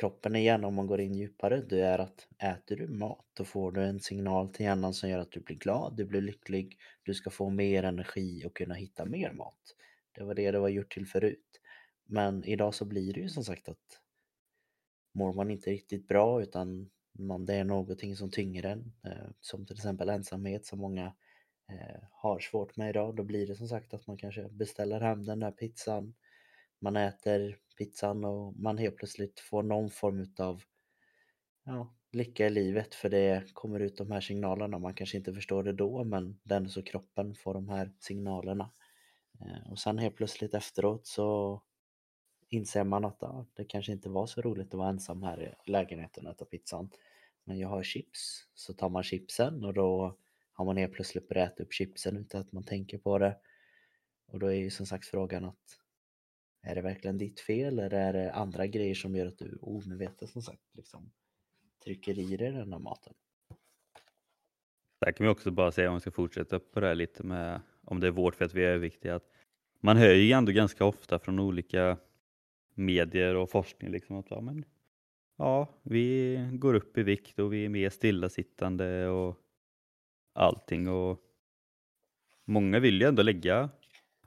[0.00, 3.72] kroppen igen om man går in djupare det är att äter du mat då får
[3.72, 7.14] du en signal till hjärnan som gör att du blir glad, du blir lycklig, du
[7.14, 9.74] ska få mer energi och kunna hitta mer mat.
[10.14, 11.60] Det var det det var gjort till förut.
[12.06, 14.00] Men idag så blir det ju som sagt att
[15.14, 19.66] mår man inte riktigt bra utan man, det är någonting som tynger en, eh, som
[19.66, 21.14] till exempel ensamhet som många
[21.68, 23.16] eh, har svårt med idag.
[23.16, 26.14] Då blir det som sagt att man kanske beställer hem den där pizzan,
[26.78, 30.62] man äter pizzan och man helt plötsligt får någon form utav
[31.64, 34.78] ja, lycka i livet för det kommer ut de här signalerna.
[34.78, 38.70] Man kanske inte förstår det då men den så kroppen får de här signalerna.
[39.40, 41.62] Eh, och sen helt plötsligt efteråt så
[42.48, 45.70] inser man att ja, det kanske inte var så roligt att vara ensam här i
[45.70, 46.90] lägenheten och äta pizzan.
[47.44, 50.18] Men jag har chips, så tar man chipsen och då
[50.52, 53.38] har man helt plötsligt börjat äta upp chipsen utan att man tänker på det.
[54.26, 55.80] Och då är ju som sagt frågan att
[56.62, 60.30] är det verkligen ditt fel eller är det andra grejer som gör att du omedvetet
[60.30, 61.12] som sagt liksom
[61.84, 63.14] trycker i dig den här maten?
[64.98, 67.60] Där kan vi också bara säga om vi ska fortsätta på det här lite med
[67.84, 69.20] om det är vårt fel att vi är överviktiga.
[69.80, 71.96] Man hör ju ändå ganska ofta från olika
[72.74, 74.64] medier och forskning liksom att ja, men,
[75.36, 79.36] ja, vi går upp i vikt och vi är mer stillasittande och
[80.32, 81.20] allting och
[82.44, 83.70] många vill ju ändå lägga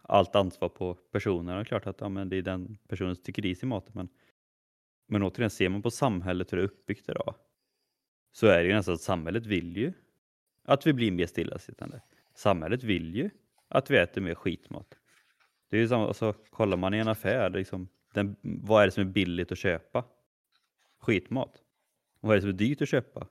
[0.02, 1.56] allt ansvar på personen.
[1.56, 3.92] Det är klart att ja, men det är den personen som tycker i sig maten.
[3.96, 4.10] Men,
[5.08, 7.36] men återigen, ser man på samhället hur det är uppbyggt idag
[8.32, 9.94] så är det ju nästan att samhället vill ju
[10.64, 12.02] att vi blir mer stillasittande.
[12.36, 13.30] Samhället vill ju
[13.68, 14.98] att vi äter mer skitmat.
[15.70, 18.92] Det är ju samma, alltså, kollar man i en affär, liksom, den, vad är det
[18.92, 20.06] som är billigt att köpa?
[21.00, 21.62] Skitmat.
[22.20, 23.28] Och vad är det som är dyrt att köpa?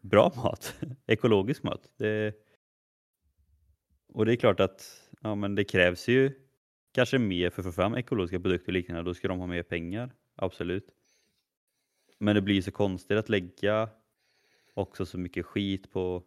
[0.00, 0.74] Bra mat,
[1.06, 1.88] ekologisk mat.
[1.96, 2.34] Det,
[4.08, 6.32] och det är klart att ja, men det krävs ju
[6.92, 9.02] kanske mer för att få fram ekologiska produkter och liknande.
[9.02, 10.94] Då ska de ha mer pengar, absolut.
[12.18, 13.88] Men det blir så konstigt att lägga
[14.74, 16.22] också så mycket skit på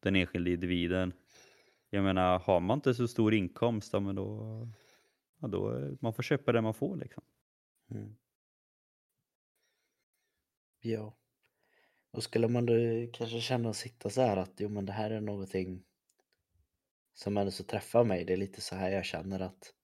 [0.00, 1.12] den enskilde individen.
[1.90, 4.68] Jag menar, har man inte så stor inkomst, ja, men då,
[5.40, 7.22] ja, då man får köpa det man får liksom.
[7.90, 8.16] Mm.
[10.80, 11.16] Ja.
[12.10, 12.74] Och skulle man då
[13.12, 15.84] kanske känna och sitta så här att jo men det här är någonting
[17.14, 18.24] som ändå så träffar mig.
[18.24, 19.74] Det är lite så här jag känner att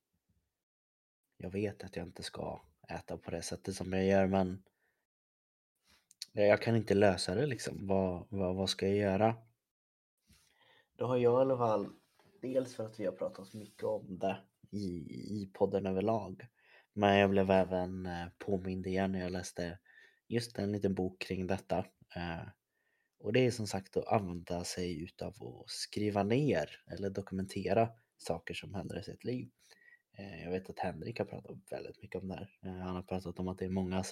[1.36, 4.62] jag vet att jag inte ska äta på det sättet som jag gör men
[6.32, 7.86] jag kan inte lösa det liksom.
[7.86, 9.36] Vad, vad, vad ska jag göra?
[10.96, 11.88] Då har jag i alla fall,
[12.40, 14.38] dels för att vi har pratat mycket om det
[14.70, 14.86] i,
[15.40, 16.46] i podden överlag,
[16.92, 19.78] men jag blev även eh, påmind igen när jag läste
[20.28, 21.78] just en liten bok kring detta.
[22.16, 22.48] Eh,
[23.20, 28.54] och det är som sagt att använda sig utav att skriva ner eller dokumentera saker
[28.54, 29.50] som händer i sitt liv.
[30.18, 32.58] Eh, jag vet att Henrik har pratat väldigt mycket om det här.
[32.62, 34.04] Han har pratat om att det är många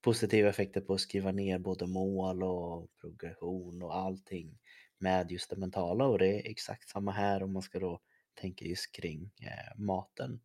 [0.00, 4.58] positiva effekter på att skriva ner både mål och progression och allting
[5.00, 8.00] med just det mentala och det är exakt samma här om man ska då
[8.34, 10.40] tänka just kring eh, maten.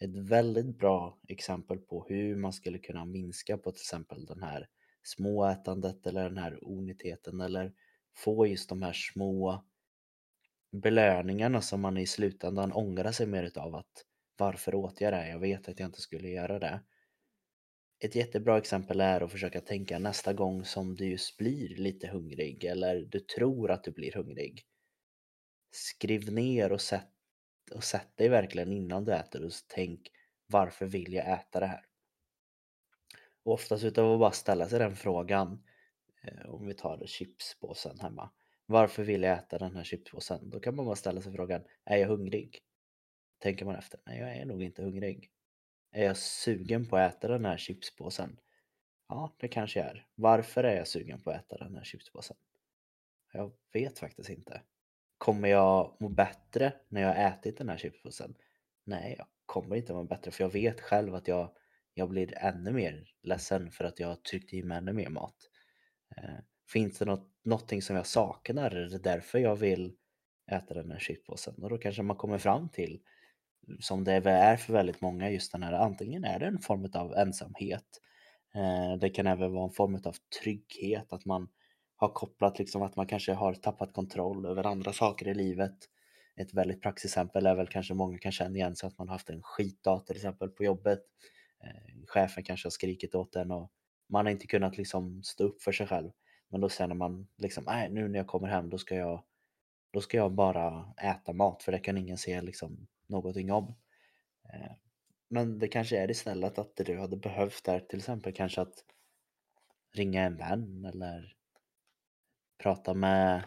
[0.00, 4.68] Ett väldigt bra exempel på hur man skulle kunna minska på till exempel den här
[5.02, 7.72] småätandet eller den här onyttigheten eller
[8.16, 9.64] få just de här små
[10.72, 14.04] belöningarna som man i slutändan ångrar sig mer utav att
[14.36, 15.28] varför åt jag det?
[15.28, 16.80] Jag vet att jag inte skulle göra det.
[18.00, 22.64] Ett jättebra exempel är att försöka tänka nästa gång som du just blir lite hungrig
[22.64, 24.62] eller du tror att du blir hungrig.
[25.70, 27.12] Skriv ner och sätt,
[27.74, 30.00] och sätt dig verkligen innan du äter och tänk
[30.46, 31.84] varför vill jag äta det här?
[33.44, 35.64] Och oftast utav att bara ställa sig den frågan,
[36.22, 38.30] eh, om vi tar chipspåsen hemma.
[38.66, 40.50] Varför vill jag äta den här chipspåsen?
[40.50, 42.58] Då kan man bara ställa sig frågan, är jag hungrig?
[43.38, 45.30] Tänker man efter, nej jag är nog inte hungrig.
[45.90, 48.38] Är jag sugen på att äta den här chipspåsen?
[49.08, 50.06] Ja, det kanske jag är.
[50.14, 52.36] Varför är jag sugen på att äta den här chipspåsen?
[53.32, 54.62] Jag vet faktiskt inte.
[55.18, 58.34] Kommer jag må bättre när jag har ätit den här chipspåsen?
[58.84, 61.50] Nej, jag kommer inte må bättre för jag vet själv att jag,
[61.94, 65.36] jag blir ännu mer ledsen för att jag har tryckt i mig ännu mer mat.
[66.16, 66.38] Eh,
[66.72, 68.70] finns det något, någonting som jag saknar?
[68.70, 69.96] Är det därför jag vill
[70.50, 71.54] äta den här chipspåsen?
[71.62, 73.02] Och då kanske man kommer fram till
[73.80, 77.14] som det är för väldigt många just den här, antingen är det en form av
[77.14, 78.00] ensamhet.
[78.54, 81.48] Eh, det kan även vara en form av trygghet, att man
[81.96, 85.76] har kopplat liksom att man kanske har tappat kontroll över andra saker i livet.
[86.36, 89.42] Ett väldigt praxisexempel är väl kanske många kan känna igen sig att man haft en
[89.42, 91.00] skitdag till exempel på jobbet.
[91.64, 93.72] Eh, chefen kanske har skrikit åt en och
[94.08, 96.10] man har inte kunnat liksom stå upp för sig själv.
[96.48, 99.24] Men då känner man liksom, nej nu när jag kommer hem då ska jag,
[99.92, 103.74] då ska jag bara äta mat för det kan ingen se liksom någonting om.
[104.52, 104.72] Eh,
[105.28, 108.84] men det kanske är istället att det du hade behövt där till exempel kanske att
[109.92, 111.34] ringa en vän eller
[112.58, 113.42] prata med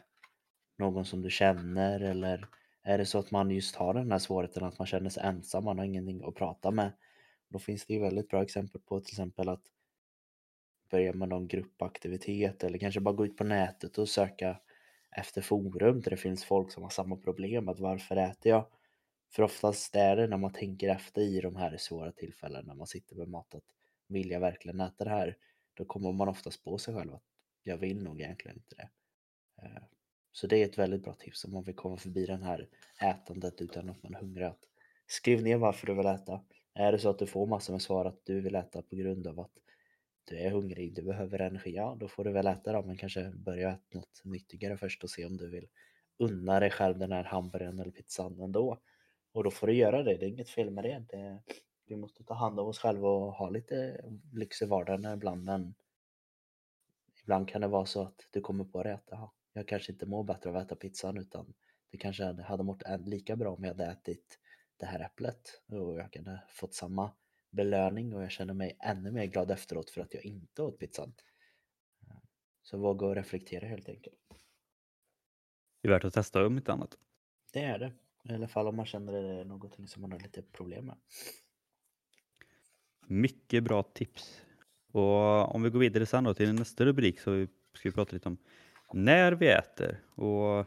[0.77, 2.47] någon som du känner eller
[2.83, 5.63] är det så att man just har den här svårigheten att man känner sig ensam,
[5.63, 6.91] man har ingenting att prata med.
[7.49, 9.63] Då finns det ju väldigt bra exempel på till exempel att
[10.89, 14.59] börja med någon gruppaktivitet eller kanske bara gå ut på nätet och söka
[15.11, 17.69] efter forum där det finns folk som har samma problem.
[17.69, 18.65] Att varför äter jag?
[19.31, 22.87] För oftast är det när man tänker efter i de här svåra tillfällena när man
[22.87, 23.63] sitter med mat att
[24.07, 25.37] vill jag verkligen äta det här?
[25.73, 27.23] Då kommer man oftast på sig själv att
[27.63, 28.89] jag vill nog egentligen inte det.
[29.61, 29.83] Eh,
[30.31, 32.69] så det är ett väldigt bra tips om man vill komma förbi den här
[33.01, 34.67] ätandet utan att man är hungrig Att
[35.07, 36.41] skriv ner varför du vill äta.
[36.73, 39.27] Är det så att du får massor med svar att du vill äta på grund
[39.27, 39.51] av att
[40.23, 43.31] du är hungrig, du behöver energi, ja då får du väl äta då, men kanske
[43.31, 45.67] börja äta något nyttigare först och se om du vill
[46.17, 48.81] unna dig själv den här hamburgaren eller pizzan ändå.
[49.31, 51.05] Och då får du göra det, det är inget fel med det.
[51.09, 51.41] det
[51.85, 55.73] vi måste ta hand om oss själva och ha lite lyx i vardagen ibland, men
[57.23, 60.05] ibland kan det vara så att du kommer på det att aha, jag kanske inte
[60.05, 61.53] mår bättre av att äta pizzan utan
[61.91, 64.39] det kanske hade mått lika bra om jag hade ätit
[64.77, 67.11] det här äpplet och jag hade fått samma
[67.49, 71.13] belöning och jag känner mig ännu mer glad efteråt för att jag inte åt pizzan.
[72.61, 74.17] Så våga och reflektera helt enkelt.
[75.81, 76.97] Det är värt att testa om inte annat.
[77.53, 77.93] Det är det.
[78.29, 80.95] I alla fall om man känner det är någonting som man har lite problem med.
[83.07, 84.41] Mycket bra tips.
[84.91, 88.29] Och om vi går vidare sen då till nästa rubrik så ska vi prata lite
[88.29, 88.37] om
[88.93, 90.03] när vi äter.
[90.15, 90.65] Och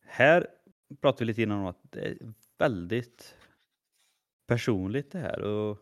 [0.00, 0.46] här
[1.00, 2.18] pratade vi lite innan om att det är
[2.58, 3.34] väldigt
[4.46, 5.42] personligt det här.
[5.42, 5.78] Och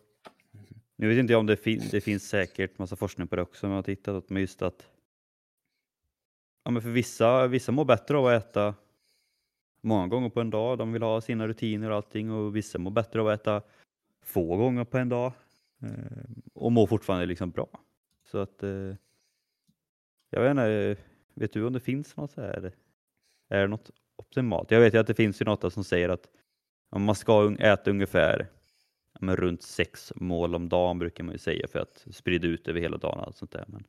[0.96, 3.66] nu vet inte jag om det, fin det finns säkert massa forskning på det också,
[3.66, 4.90] men jag har tittat men just att
[6.64, 8.74] ja, men för vissa, vissa mår bättre av att äta
[9.80, 10.78] många gånger på en dag.
[10.78, 13.62] De vill ha sina rutiner och allting och vissa mår bättre av att äta
[14.22, 15.32] få gånger på en dag
[15.82, 17.68] eh, och mår fortfarande liksom bra.
[18.24, 18.94] Så att eh,
[20.30, 20.96] jag vet inte,
[21.34, 22.72] vet du om det finns något så här?
[23.48, 24.70] Är det något optimalt?
[24.70, 26.28] Jag vet ju att det finns ju något som säger att
[26.96, 28.46] man ska äta ungefär
[29.20, 32.80] men runt sex mål om dagen brukar man ju säga för att sprida ut över
[32.80, 33.64] hela dagen och allt sånt där.
[33.68, 33.84] Men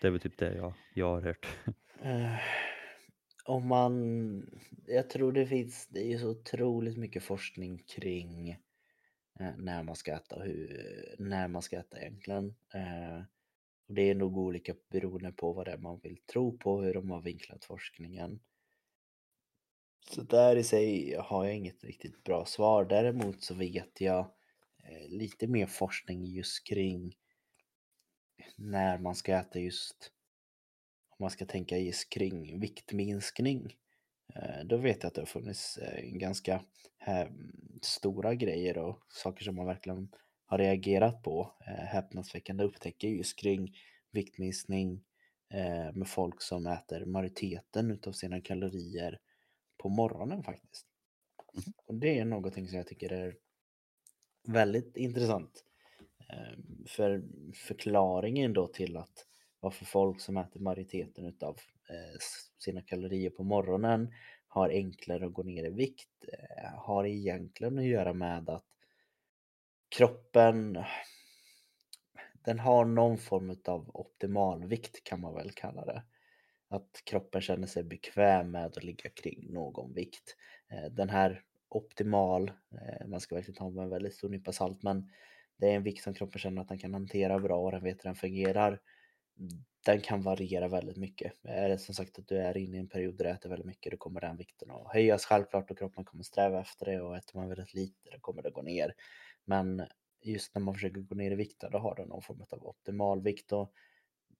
[0.00, 1.46] det är väl typ det jag, jag har hört.
[2.02, 2.34] Eh,
[3.46, 4.50] om man,
[4.86, 8.50] jag tror det finns, det är så otroligt mycket forskning kring
[9.40, 12.54] eh, när man ska äta och hur, när man ska äta egentligen.
[12.74, 13.22] Eh,
[13.88, 16.94] och det är nog olika beroende på vad det är man vill tro på, hur
[16.94, 18.40] de har vinklat forskningen.
[20.10, 22.84] Så där i sig har jag inget riktigt bra svar.
[22.84, 24.20] Däremot så vet jag
[24.84, 27.16] eh, lite mer forskning just kring
[28.56, 30.12] när man ska äta just
[31.18, 33.76] om man ska tänka just kring viktminskning.
[34.34, 36.62] Eh, då vet jag att det har funnits eh, ganska
[37.82, 40.08] stora grejer och saker som man verkligen
[40.46, 41.52] har reagerat på.
[41.66, 43.76] Häpnadsväckande upptäcker just kring
[44.12, 45.04] viktminskning
[45.92, 49.18] med folk som äter majoriteten utav sina kalorier
[49.78, 50.86] på morgonen faktiskt.
[51.54, 51.72] Mm.
[51.86, 53.36] Och det är någonting som jag tycker är
[54.48, 55.64] väldigt intressant.
[56.86, 57.22] För
[57.54, 59.26] förklaringen då till att
[59.66, 62.18] varför folk som äter majoriteten utav eh,
[62.58, 64.12] sina kalorier på morgonen
[64.48, 68.64] har enklare att gå ner i vikt eh, har egentligen att göra med att
[69.88, 70.84] kroppen
[72.44, 76.02] den har någon form av optimalvikt kan man väl kalla det
[76.68, 80.36] att kroppen känner sig bekväm med att ligga kring någon vikt.
[80.70, 82.52] Eh, den här optimal,
[83.06, 85.10] man ska verkligen ta med en väldigt stor nypa salt, men
[85.56, 88.04] det är en vikt som kroppen känner att den kan hantera bra och den vet
[88.04, 88.80] hur den fungerar.
[89.86, 91.32] Den kan variera väldigt mycket.
[91.42, 93.66] Är det som sagt att du är inne i en period där du äter väldigt
[93.66, 97.16] mycket, då kommer den vikten att höjas självklart och kroppen kommer sträva efter det och
[97.16, 98.94] äter man väldigt lite, då kommer det gå ner.
[99.44, 99.86] Men
[100.22, 103.52] just när man försöker gå ner i vikt, då har den någon form av optimalvikt
[103.52, 103.72] och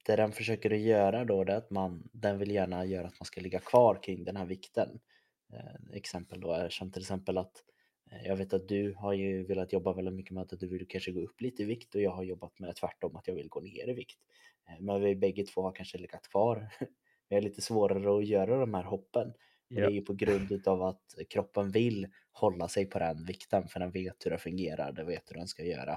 [0.07, 3.26] det den försöker att göra då är att man, den vill gärna göra att man
[3.26, 5.01] ska ligga kvar kring den här vikten.
[5.53, 7.76] Eh, exempel då är som till exempel att eh,
[8.24, 11.12] jag vet att du har ju velat jobba väldigt mycket med att du vill kanske
[11.12, 13.61] gå upp lite i vikt och jag har jobbat med tvärtom att jag vill gå
[13.61, 14.18] ner i vikt.
[14.68, 16.68] Eh, men vi bägge två har kanske legat kvar.
[17.28, 19.32] Vi är lite svårare att göra de här hoppen.
[19.68, 19.80] Ja.
[19.80, 23.80] Det är ju på grund av att kroppen vill hålla sig på den vikten för
[23.80, 25.92] den vet hur det fungerar, den vet hur den ska göra.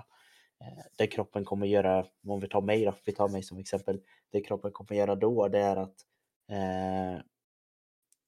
[0.62, 4.02] Eh, det kroppen kommer göra, om vi tar mig då, vi tar mig som exempel,
[4.32, 5.96] det kroppen kommer göra då det är att
[6.50, 7.22] eh,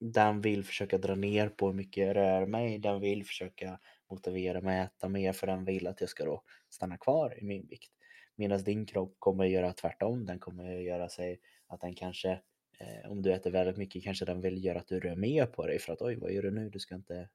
[0.01, 3.79] den vill försöka dra ner på hur mycket jag rör mig, den vill försöka
[4.09, 7.43] motivera mig att äta mer för den vill att jag ska då stanna kvar i
[7.43, 7.91] min vikt.
[8.35, 10.25] Medan din kropp kommer göra tvärtom.
[10.25, 12.31] Den kommer göra sig att den kanske,
[12.79, 15.67] eh, om du äter väldigt mycket, kanske den vill göra att du rör mer på
[15.67, 16.69] dig för att oj, vad gör du nu?
[16.69, 17.29] Du ska inte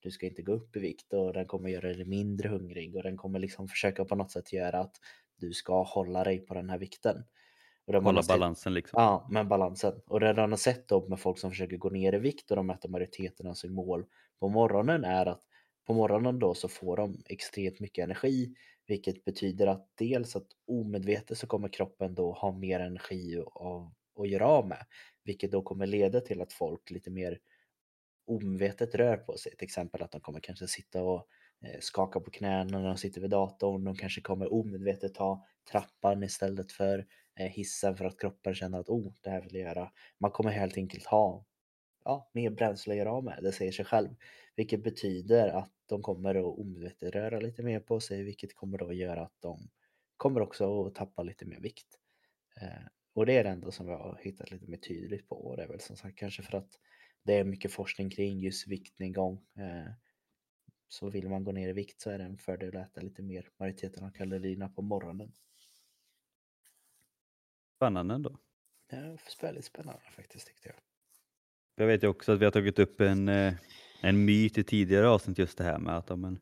[0.00, 3.02] du ska inte gå upp i vikt och den kommer göra dig mindre hungrig och
[3.02, 4.96] den kommer liksom försöka på något sätt göra att
[5.36, 7.24] du ska hålla dig på den här vikten.
[7.86, 9.02] Och Hålla balansen liksom.
[9.02, 10.00] Ja, men balansen.
[10.06, 12.56] Och det man har sett då med folk som försöker gå ner i vikt och
[12.56, 14.04] de äter majoriteten av sin mål
[14.40, 15.42] på morgonen är att
[15.86, 18.54] på morgonen då så får de extremt mycket energi,
[18.86, 24.28] vilket betyder att dels att omedvetet så kommer kroppen då ha mer energi att, att
[24.28, 24.86] göra av med,
[25.24, 27.38] vilket då kommer leda till att folk lite mer
[28.26, 29.56] omedvetet rör på sig.
[29.56, 31.26] Till exempel att de kommer kanske sitta och
[31.62, 33.84] Eh, skaka på knäna när de sitter vid datorn.
[33.84, 37.06] De kanske kommer omedvetet ta trappan istället för
[37.38, 39.92] eh, hissen för att kroppen känner att oh, det här vill jag göra.
[40.18, 41.44] Man kommer helt enkelt ha
[42.04, 44.08] ja, mer bränsle att göra av med, det säger sig själv.
[44.56, 48.92] Vilket betyder att de kommer att omedvetet röra lite mer på sig, vilket kommer då
[48.92, 49.68] göra att de
[50.16, 51.98] kommer också att tappa lite mer vikt.
[52.60, 55.56] Eh, och det är det enda som jag har hittat lite mer tydligt på och
[55.56, 56.70] det är väl som sagt kanske för att
[57.24, 59.44] det är mycket forskning kring just viktnedgång.
[60.92, 63.22] Så vill man gå ner i vikt så är det en fördel att äta lite
[63.22, 65.32] mer majoriteten av kalorierna på morgonen.
[67.76, 68.38] Spännande ändå.
[68.88, 70.76] Är väldigt spännande faktiskt tyckte jag.
[71.74, 73.54] Jag vet ju också att vi har tagit upp en, eh,
[74.00, 76.40] en myt i tidigare avsnitt just det här med att ja, men,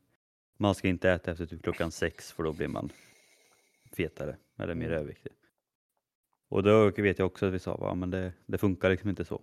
[0.56, 2.92] man ska inte äta efter typ klockan sex för då blir man
[3.92, 4.98] fetare eller mer Mm.
[4.98, 5.32] överviktig.
[6.48, 9.24] Och då vet jag också att vi sa att men det, det funkar liksom inte
[9.24, 9.42] så.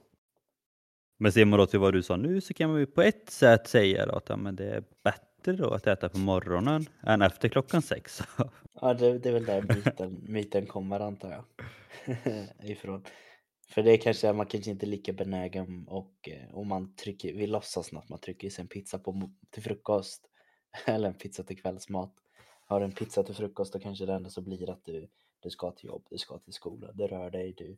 [1.18, 3.30] Men ser man då till vad du sa nu så kan man ju på ett
[3.30, 7.22] sätt säga då att ja, men det är bättre då att äta på morgonen än
[7.22, 8.22] efter klockan sex.
[8.82, 11.46] Ja, det, det är väl där myten, myten kommer antar jag.
[12.72, 13.04] Ifrån.
[13.70, 17.34] För det är kanske, man kanske inte är lika benägen och eh, om man trycker,
[17.34, 20.30] vi låtsas att man trycker i sig en pizza på, till frukost
[20.86, 22.14] eller en pizza till kvällsmat.
[22.68, 25.08] Har du en pizza till frukost då kanske det ändå så blir att du,
[25.40, 27.78] du ska till jobb, du ska till skolan, du rör dig, du,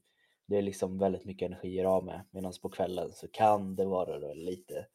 [0.49, 2.21] det är liksom väldigt mycket energi av med.
[2.31, 4.87] Medan på kvällen så kan det vara då lite,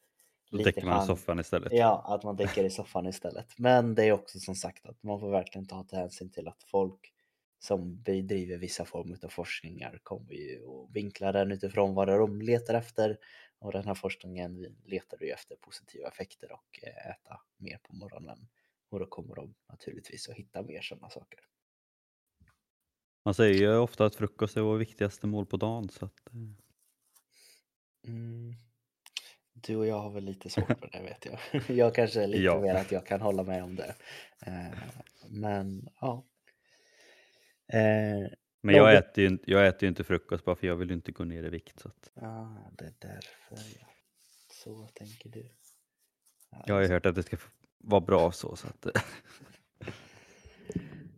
[0.51, 1.71] Då lite täcker man i soffan istället.
[1.73, 3.57] Ja, att man däckar i soffan istället.
[3.57, 6.63] Men det är också som sagt att man får verkligen ta till hänsyn till att
[6.63, 7.13] folk
[7.59, 12.73] som bedriver vissa former av forskningar kommer ju att vinkla den utifrån vad de letar
[12.73, 13.17] efter.
[13.59, 18.47] Och den här forskningen letar ju efter positiva effekter och eh, äta mer på morgonen.
[18.89, 21.39] Och då kommer de naturligtvis att hitta mer sådana saker.
[23.25, 25.89] Man säger ju ofta att frukost är vår viktigaste mål på dagen.
[25.89, 26.35] Så att, eh,
[28.07, 28.53] Mm.
[29.53, 31.39] Du och jag har väl lite svårt för det vet jag.
[31.77, 32.59] Jag kanske är lite Ja.
[32.61, 33.95] mer att jag kan hålla med om det.
[34.45, 34.77] Eh,
[35.29, 36.25] Men ja.
[37.73, 38.29] Eh,
[38.61, 41.11] men jag äter, ju, inte- jag äter ju inte frukost bara för jag vill inte
[41.11, 41.79] gå ner i vikt.
[41.79, 43.87] Så att, Ja, det är därför ja.
[44.51, 45.49] Så tänker du.
[46.51, 47.37] Ja, jag har ju hört att det ska
[47.77, 48.55] vara bra så.
[48.55, 48.85] så att,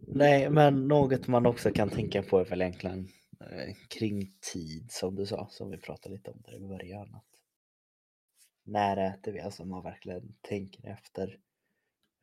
[0.09, 5.15] Nej, men något man också kan tänka på är väl egentligen eh, kring tid som
[5.15, 7.15] du sa, som vi pratade lite om där i början.
[7.15, 7.41] Att
[8.63, 9.39] när äter vi?
[9.39, 11.39] Alltså man verkligen tänker efter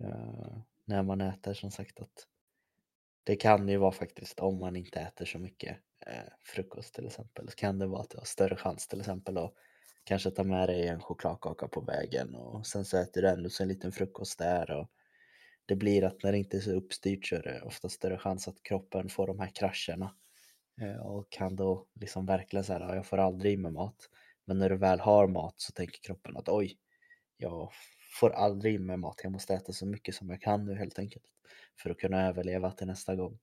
[0.05, 2.27] eh, när man äter som sagt att
[3.25, 7.49] det kan ju vara faktiskt om man inte äter så mycket eh, frukost till exempel
[7.49, 9.55] så kan det vara att du har större chans till exempel att
[10.05, 13.63] kanske ta med dig en chokladkaka på vägen och sen så äter du ändå så
[13.63, 14.91] en liten frukost där och
[15.67, 18.49] det blir att när det inte är så uppstyrt så är det ofta större chans
[18.49, 20.15] att kroppen får de här krascherna
[20.81, 24.11] eh, och kan då liksom verkligen säga jag får aldrig i mig mat.
[24.45, 26.79] Men när du väl har mat så tänker kroppen att oj,
[27.37, 27.73] jag
[28.21, 30.99] får aldrig i mig mat, jag måste äta så mycket som jag kan nu helt
[30.99, 31.25] enkelt
[31.83, 33.39] för att kunna överleva till nästa gång.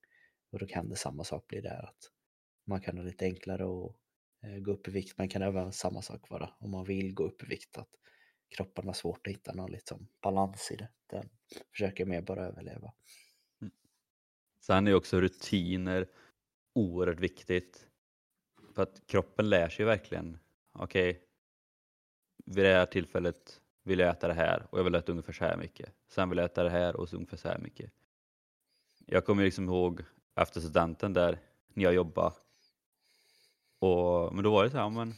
[0.52, 2.12] Och då kan det samma sak bli där att
[2.68, 3.96] man kan ha lite enklare att
[4.44, 5.18] eh, gå upp i vikt.
[5.18, 7.90] Man kan även samma sak vara om man vill gå upp i vikt att
[8.52, 10.90] kroppen har svårt att hitta någon liksom balans i det.
[11.08, 11.30] Den
[11.72, 12.94] försöker mer bara överleva.
[13.62, 13.74] Mm.
[14.60, 16.08] Sen är också rutiner
[16.74, 17.88] oerhört viktigt.
[18.76, 20.40] För att kroppen lär sig verkligen,
[20.72, 21.24] okej,
[22.46, 25.44] vid det här tillfället vill jag äta det här och jag vill äta ungefär så
[25.44, 25.94] här mycket.
[26.08, 27.92] Sen vill jag äta det här och så ungefär så här mycket.
[29.06, 30.04] Jag kommer liksom ihåg
[30.36, 31.40] efter studenten där,
[31.74, 32.36] när jag jobbade.
[33.80, 35.14] Och, men då var det så här, men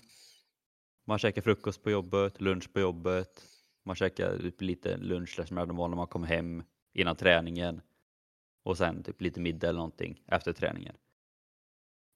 [1.06, 3.43] man käkar frukost på jobbet, lunch på jobbet.
[3.86, 7.82] Man käkar typ lite lunch slash mellanmål när man kommer hem innan träningen.
[8.64, 10.95] Och sen typ lite middag eller någonting efter träningen.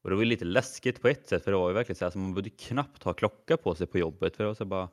[0.03, 2.09] Och det var lite läskigt på ett sätt för det var ju verkligen så här,
[2.09, 4.89] så man behövde knappt ha klocka på sig på jobbet för det var så bara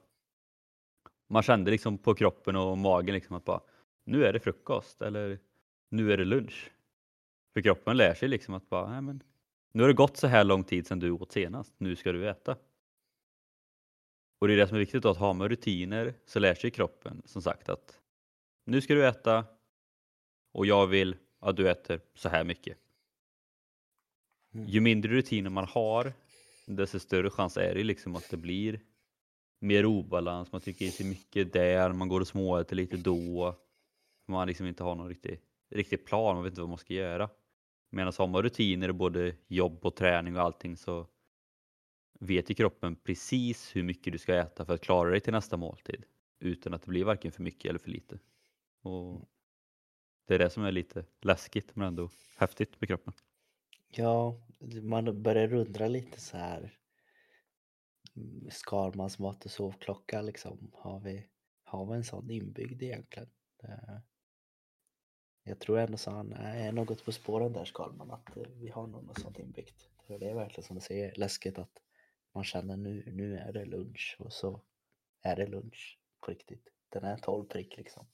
[1.29, 3.61] man kände liksom på kroppen och magen liksom att bara
[4.05, 5.39] nu är det frukost eller
[5.91, 6.71] nu är det lunch.
[7.55, 9.23] För kroppen lär sig liksom att bara, nej men
[9.73, 12.29] nu har det gått så här lång tid sedan du åt senast, nu ska du
[12.29, 12.57] äta.
[14.45, 16.71] Och det är det som är viktigt då, att ha med rutiner så lär sig
[16.71, 17.99] kroppen som sagt att
[18.67, 19.45] nu ska du äta
[20.53, 22.79] och jag vill att du äter så här mycket.
[24.55, 24.67] Mm.
[24.67, 26.13] Ju mindre rutiner man har,
[26.67, 28.81] desto större chans är det liksom att det blir
[29.61, 33.57] mer obalans, man tycker i sig mycket där, man går och småäter lite då.
[34.27, 35.41] Man liksom inte har någon riktig,
[35.71, 37.29] riktig plan, man vet inte vad man ska göra.
[37.91, 41.07] Medan har man rutiner i både jobb och träning och allting så
[42.21, 45.57] vet ju kroppen precis hur mycket du ska äta för att klara dig till nästa
[45.57, 46.05] måltid.
[46.39, 48.19] Utan att det blir varken för mycket eller för lite.
[48.83, 49.29] Och
[50.27, 53.13] det är det som är lite läskigt men ändå häftigt med kroppen.
[53.89, 54.41] Ja,
[54.83, 56.79] man börjar undra lite så här.
[58.17, 60.71] mm, Skalmans mat och sovklocka liksom.
[60.75, 61.27] Har vi,
[61.65, 63.29] har vi en sån inbyggd egentligen?
[65.43, 68.87] Jag tror ändå så han är något på spåren där Skalman att eh, vi har
[68.87, 69.89] något sånt inbyggt.
[70.07, 71.81] Det är verkligen som du säger läskigt att
[72.35, 74.61] man känner nu, nu är det lunch och så
[75.23, 76.69] är det lunch på riktigt.
[76.89, 78.07] Den är 12 prick liksom.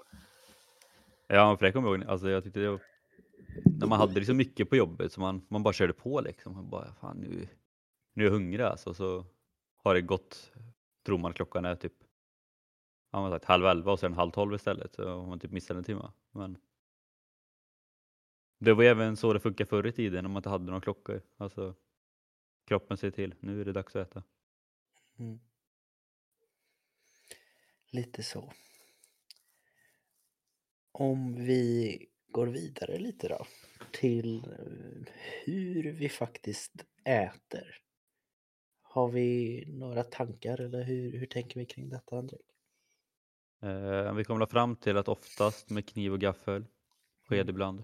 [1.28, 2.08] Ja, för det kommer jag ihåg.
[2.08, 2.82] Alltså, jag tyckte det var...
[3.64, 6.54] När man hade liksom mycket på jobbet så man, man bara körde på liksom.
[6.54, 7.48] Man bara, fan nu,
[8.12, 8.94] nu är jag hungrig alltså.
[8.94, 9.24] Så
[9.76, 10.52] har det gått,
[11.06, 11.94] tror man klockan är typ
[13.10, 14.94] ja, man sagt, halv elva och sen halv tolv istället.
[14.94, 16.12] Så har man typ missat en timme.
[16.32, 16.58] Men
[18.58, 20.80] det var ju även så det funkade förr i tiden när man inte hade några
[20.80, 21.22] klockor.
[21.36, 21.74] Alltså,
[22.70, 24.22] kroppen säger till, nu är det dags att äta.
[25.18, 25.40] Mm.
[27.90, 28.52] Lite så.
[30.92, 31.98] Om vi
[32.28, 33.46] går vidare lite då
[33.92, 35.12] till eh,
[35.44, 36.72] hur vi faktiskt
[37.04, 37.76] äter.
[38.82, 42.38] Har vi några tankar eller hur, hur tänker vi kring detta André?
[43.62, 46.66] Eh, vi kommer fram till att oftast med kniv och gaffel,
[47.28, 47.48] sked Mm.
[47.50, 47.80] ibland.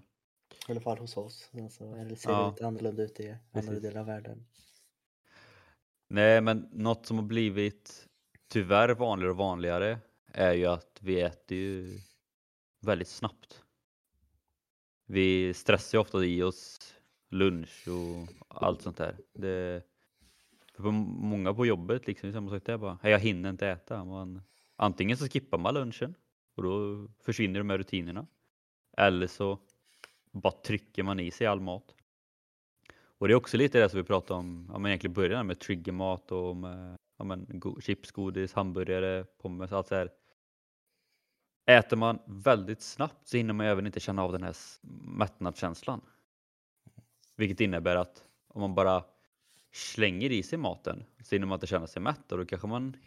[0.67, 1.51] I alla fall hos oss.
[1.53, 2.49] Alltså, eller ser Ja.
[2.49, 4.45] lite annorlunda ut i andra delar av världen?
[6.07, 8.07] Nej, men något som har blivit
[8.47, 9.99] tyvärr vanligare och vanligare
[10.33, 11.99] är ju att vi äter ju
[12.81, 13.63] väldigt snabbt.
[15.05, 16.93] Vi stressar ju ofta i oss
[17.29, 19.17] lunch och allt sånt där.
[19.33, 19.83] Det,
[20.75, 24.05] för många på jobbet liksom, samma sak där bara, jag hinner inte äta.
[24.05, 24.41] Man,
[24.75, 26.15] antingen så skippar man lunchen
[26.55, 28.27] och då försvinner de här rutinerna.
[28.97, 29.59] Eller så
[30.31, 31.95] bara trycker man i sig all mat.
[33.17, 35.59] Och det är också lite det som vi pratade om, ja, men egentligen början med
[35.59, 40.09] triggermat och med ja, men, go- chips, godis, hamburgare, pommes, allt så här.
[41.65, 44.55] Äter man väldigt snabbt så hinner man även inte känna av den här
[45.17, 46.01] mättnadskänslan.
[47.35, 49.03] Vilket innebär att om man bara
[49.71, 52.97] slänger i sig maten så hinner man inte känna sig mätt och då kanske man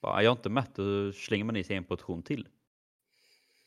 [0.00, 2.48] bara, jag är inte mätt och så slänger man i sig en portion till.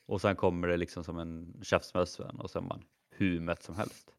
[0.05, 2.05] Och sen kommer det liksom som en käftsmäll
[2.39, 4.15] och sen är man hur mätt som helst.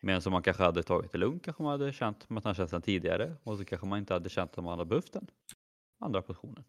[0.00, 3.58] Medan om man kanske hade tagit det lugnt kanske man hade känt mättnadskänslan tidigare och
[3.58, 5.26] så kanske man inte hade känt att man hade behövt den
[5.98, 6.64] andra portionen.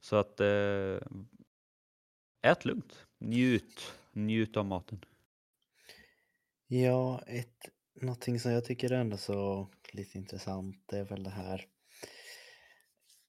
[0.00, 0.98] Så att eh,
[2.42, 5.04] ät lugnt, njut, njut av maten.
[6.66, 11.66] Ja, ett, någonting som jag tycker är ändå så lite intressant är väl det här.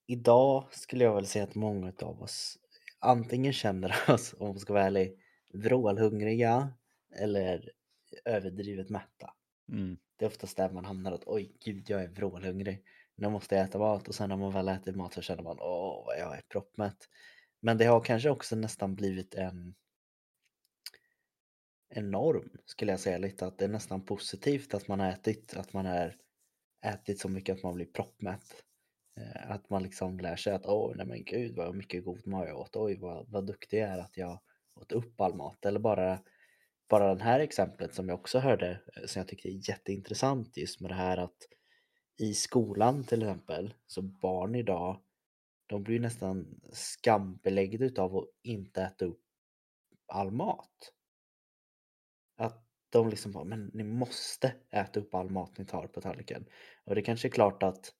[0.07, 2.57] Idag skulle jag väl säga att många av oss
[2.99, 5.19] antingen känner oss, om man ska vara ärlig,
[5.53, 6.73] vrålhungriga
[7.19, 7.71] eller
[8.25, 9.33] överdrivet mätta.
[9.71, 9.97] Mm.
[10.15, 12.83] Det är oftast där man hamnar att oj gud jag är vrålhungrig.
[13.15, 15.57] Nu måste jag äta mat och sen när man väl äter mat så känner man
[15.59, 17.09] åh vad jag är proppmätt.
[17.59, 19.75] Men det har kanske också nästan blivit en
[21.93, 25.53] en norm skulle jag säga lite att det är nästan positivt att man har ätit,
[25.57, 26.15] att man är
[26.85, 28.63] ätit så mycket att man blir proppmätt.
[29.19, 32.47] Eh, Att man liksom lär sig att åh nej men gud vad mycket god mat
[32.47, 34.39] jag åt, oj vad, vad duktig jag är att jag
[34.75, 35.65] åt upp all mat.
[35.65, 36.19] Eller bara,
[36.91, 40.81] bara det här exemplet som jag också hörde eh, som jag tyckte är jätteintressant just
[40.81, 41.37] med det här att
[42.17, 45.01] i skolan till exempel så barn idag
[45.67, 49.21] de blir nästan skambeläggda utav att inte äta upp
[50.07, 50.93] all mat.
[52.37, 56.45] Att de liksom bara, men ni måste äta upp all mat ni tar på tallriken.
[56.83, 57.93] Och det kanske är klart att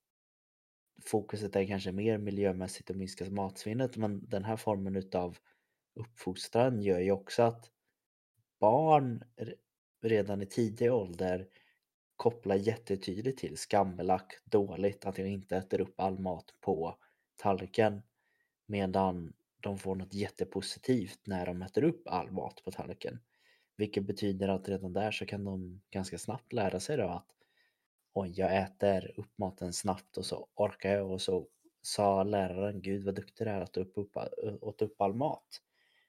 [1.06, 5.38] fokuset är kanske mer miljömässigt och minska matsvinnet men den här formen utav
[5.96, 7.72] uppfostran gör ju också att
[8.62, 9.24] barn
[10.01, 11.47] redan i tidig ålder
[12.16, 16.97] kopplar jättetydligt till skambelagt, dåligt, att jag inte äter upp all mat på
[17.36, 18.01] tallriken.
[18.66, 23.20] Medan de får något jättepositivt när de äter upp all mat på tallriken.
[23.78, 27.28] Vilket betyder att redan där så kan de ganska snabbt lära sig då att
[28.14, 31.47] oj, jag äter upp maten snabbt och så orkar jag och så
[31.82, 34.18] sa läraren, gud vad duktig du är att du upp, upp,
[34.62, 35.62] åt upp all mat.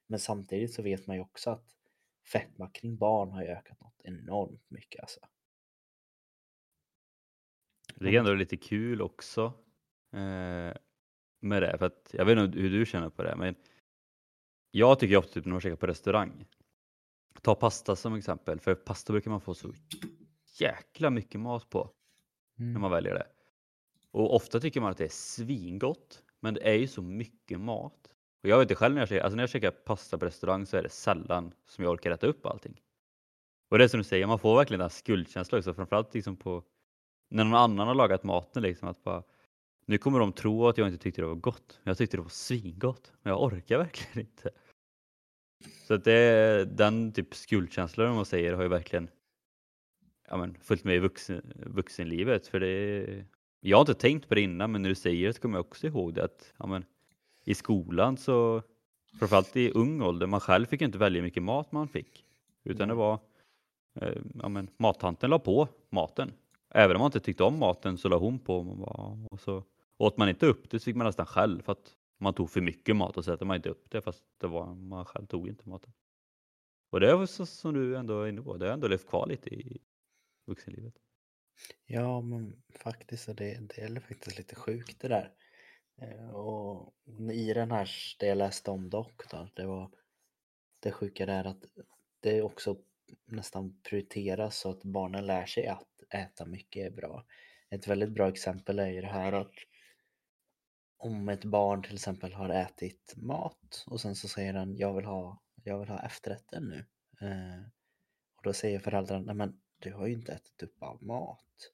[0.06, 1.64] Men samtidigt så vet man ju också att
[2.24, 5.20] fetma kring barn har ju ökat något enormt mycket alltså.
[7.94, 9.44] Det är ändå lite kul också
[10.12, 10.72] eh,
[11.40, 11.78] med det.
[11.78, 13.54] För att, jag vet inte hur du känner på det, men
[14.70, 16.46] jag tycker ofta typ när man käkar på restaurang
[17.42, 19.72] Ta pasta som exempel, för pasta brukar man få så
[20.58, 21.90] jäkla mycket mat på
[22.54, 22.80] när Mm.
[22.80, 23.26] man väljer det.
[24.10, 28.11] Och ofta tycker man att det är svingott, men det är ju så mycket mat.
[28.42, 30.66] Och jag vet det själv när jag käkar, alltså när jag käkar pasta på restaurang
[30.66, 32.80] så är det sällan som jag orkar äta upp allting.
[33.70, 36.36] Och det är som du säger, man får verkligen den här skuldkänslan också, framförallt liksom
[36.36, 36.64] på
[37.30, 39.22] när någon annan har lagat maten liksom att bara
[39.86, 41.80] nu kommer de tro att jag inte tyckte det var gott.
[41.82, 44.50] men Jag tyckte det var svingott, men jag orkar verkligen inte.
[45.86, 49.10] Så att det, den typ skuldkänslan om man säger har ju verkligen
[50.28, 52.46] ja, men, följt med i vuxen, vuxenlivet.
[52.46, 53.24] För det,
[53.60, 55.66] jag har inte tänkt på det innan, men när du säger det så kommer jag
[55.66, 56.84] också ihåg det att ja, men,
[57.44, 58.62] i skolan så,
[59.18, 62.24] framförallt i ung ålder, man själv fick inte välja hur mycket mat man fick.
[62.64, 63.18] Utan det var,
[64.00, 66.32] eh, ja, men, mattanten la på maten.
[66.74, 68.58] Även om man inte tyckte om maten så la hon på.
[68.58, 69.64] Och, man bara, och så
[69.96, 72.60] åt man inte upp det så fick man nästan själv för att man tog för
[72.60, 75.48] mycket mat och så äter man inte upp det fast det var, man själv tog
[75.48, 75.92] inte maten.
[76.90, 79.26] Och det var så som du ändå är inne på, det har ändå levt kvar
[79.26, 79.78] lite i
[80.46, 80.94] vuxenlivet.
[81.86, 85.32] Ja, men faktiskt är det, det är faktiskt lite sjukt det där.
[85.96, 86.94] Eh, och
[87.32, 89.90] i den här, det jag läste om dock då, det var
[90.80, 91.64] det sjuka där att
[92.20, 92.76] det också
[93.26, 97.24] nästan prioriteras så att barnen lär sig att äta mycket är bra.
[97.70, 99.54] Ett väldigt bra exempel är ju det här att
[100.96, 105.04] om ett barn till exempel har ätit mat och sen så säger den jag vill
[105.04, 106.86] ha, jag vill ha efterrätten nu.
[107.26, 107.62] Eh,
[108.36, 111.72] och då säger föräldrarna, nej men du har ju inte ätit upp all mat.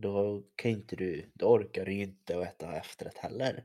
[0.00, 3.64] Då kan inte du, då orkar du ju inte att äta efterrätt heller.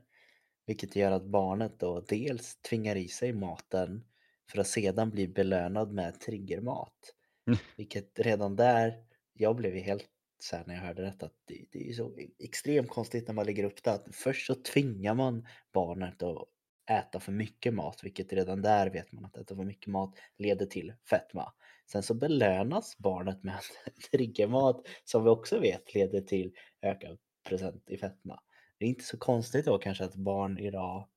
[0.66, 4.04] Vilket gör att barnet då dels tvingar i sig maten
[4.50, 7.14] för att sedan bli belönad med triggermat.
[7.46, 7.58] Mm.
[7.76, 11.64] Vilket redan där, jag blev ju helt så här när jag hörde detta, att det,
[11.72, 15.14] det är ju så extremt konstigt när man lägger upp det att först så tvingar
[15.14, 16.48] man barnet att
[16.90, 20.66] äta för mycket mat, vilket redan där vet man att äta för mycket mat leder
[20.66, 21.52] till fetma.
[21.86, 23.64] Sen så belönas barnet med att
[24.12, 27.18] dricka mat som vi också vet leder till ökad
[27.48, 28.40] procent i fetma.
[28.78, 31.08] Det är inte så konstigt då kanske att barn idag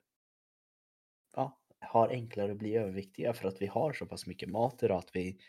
[1.36, 4.98] ja, har enklare att bli överviktiga för att vi har så pass mycket mat idag
[4.98, 5.40] att vi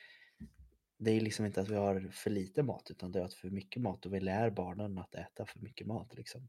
[0.99, 3.51] det är liksom inte att vi har för lite mat utan det är att för
[3.51, 6.49] mycket mat och vi lär barnen att äta för mycket mat liksom.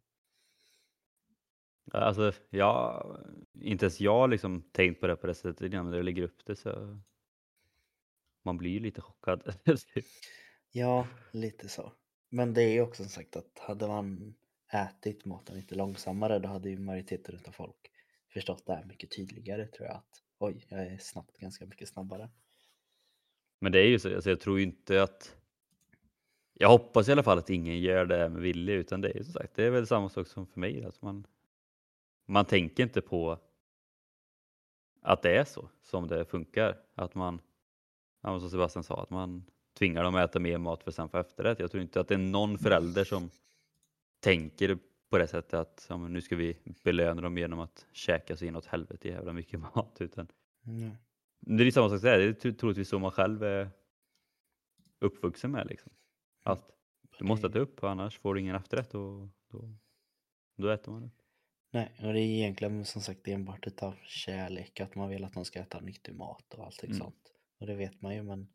[1.91, 3.05] Alltså, jag,
[3.53, 6.03] inte ens jag har liksom tänkt på det på det sättet innan, men när du
[6.03, 7.01] lägger upp det så
[8.44, 9.54] man blir ju lite chockad.
[10.74, 11.94] Ja, lite så.
[12.30, 14.36] Men det är ju också som sagt att hade man
[14.74, 17.92] ätit maten lite långsammare då hade ju majoriteten av folk
[18.34, 22.30] förstått det här mycket tydligare tror jag att oj, jag är snabbt ganska mycket snabbare.
[23.60, 25.36] Men det är ju så, alltså jag tror ju inte att
[26.54, 29.24] jag hoppas i alla fall att ingen gör det med vilja utan det är ju
[29.24, 30.84] som sagt, det är väl samma sak som för mig.
[30.84, 31.28] Att man,
[32.26, 33.39] man tänker inte på
[35.02, 36.78] att det är så som det funkar.
[36.96, 37.42] Att man,
[38.22, 39.43] ja, som Sebastian sa, att man
[39.78, 41.59] tvingar dem att äta mer mat för sen få efterrätt.
[41.59, 43.30] Jag tror inte att det är någon förälder som
[44.19, 44.78] tänker
[45.09, 48.65] på det sättet att ja, nu ska vi belöna dem genom att käka sig inåt
[48.65, 49.97] helvete jävla mycket mat.
[49.99, 50.28] Utan
[50.67, 50.91] Mm.
[51.39, 53.69] det är samma sak där, det är tro- troligtvis så man själv är
[54.99, 55.67] uppvuxen med.
[55.67, 55.91] Liksom.
[56.43, 56.69] Att
[57.19, 59.76] du måste äta upp annars får du ingen efterrätt och då,
[60.57, 61.22] då äter man upp.
[61.72, 65.45] Nej, och det är egentligen som sagt enbart utav kärlek att man vill att de
[65.45, 66.99] ska äta nyttig mat och allting Mm.
[67.01, 67.32] sånt.
[67.62, 68.47] Och det vet man ju men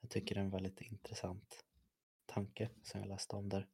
[0.00, 1.64] jag tycker det är en väldigt intressant
[2.26, 3.66] tanke som jag läste om där.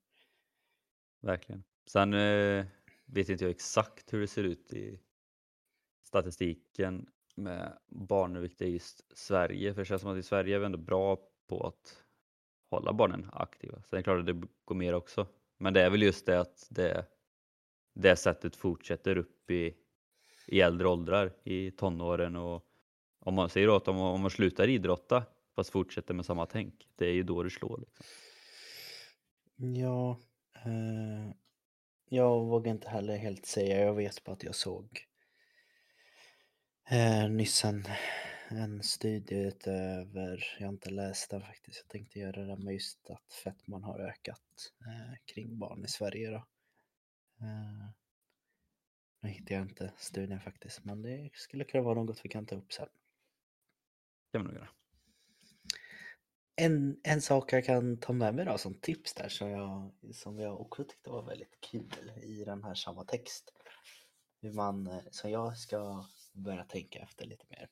[1.20, 1.64] Verkligen.
[1.86, 2.66] Sen eh,
[3.04, 5.00] vet inte jag exakt hur det ser ut i
[6.02, 9.74] statistiken med barnövervikt i just Sverige.
[9.74, 12.04] För det känns som att i Sverige är vi ändå bra på att
[12.70, 13.82] hålla barnen aktiva.
[13.82, 15.26] Sen är det klart att det går mer också.
[15.58, 17.06] Men det är väl just det att det,
[17.94, 19.74] det sättet fortsätter upp i,
[20.46, 22.73] i äldre åldrar, i tonåren och
[23.24, 27.06] om man säger att om, om man slutar idrotta fast fortsätter med samma tänk, det
[27.06, 27.78] är ju då det slår.
[27.78, 28.06] Liksom.
[29.56, 30.20] Ja,
[30.64, 31.34] eh,
[32.08, 33.80] jag vågar inte heller helt säga.
[33.80, 35.06] Jag vet bara att jag såg
[36.90, 37.84] eh, nyss en,
[38.48, 43.10] en studie utöver, jag har inte läst den faktiskt, jag tänkte göra det med just
[43.10, 46.46] att fetman har ökat eh, kring barn i Sverige då.
[47.40, 47.88] Eh,
[49.20, 52.56] nu hittar jag inte studien faktiskt, men det skulle kunna vara något vi kan ta
[52.56, 52.88] upp sen.
[54.34, 54.70] Det kan man nog göra.
[56.56, 60.38] En, en sak jag kan ta med mig då som tips där som jag, som
[60.38, 63.52] jag också tyckte var väldigt kul i den här samma text.
[64.40, 67.68] Hur man, som jag ska börja tänka efter lite mer.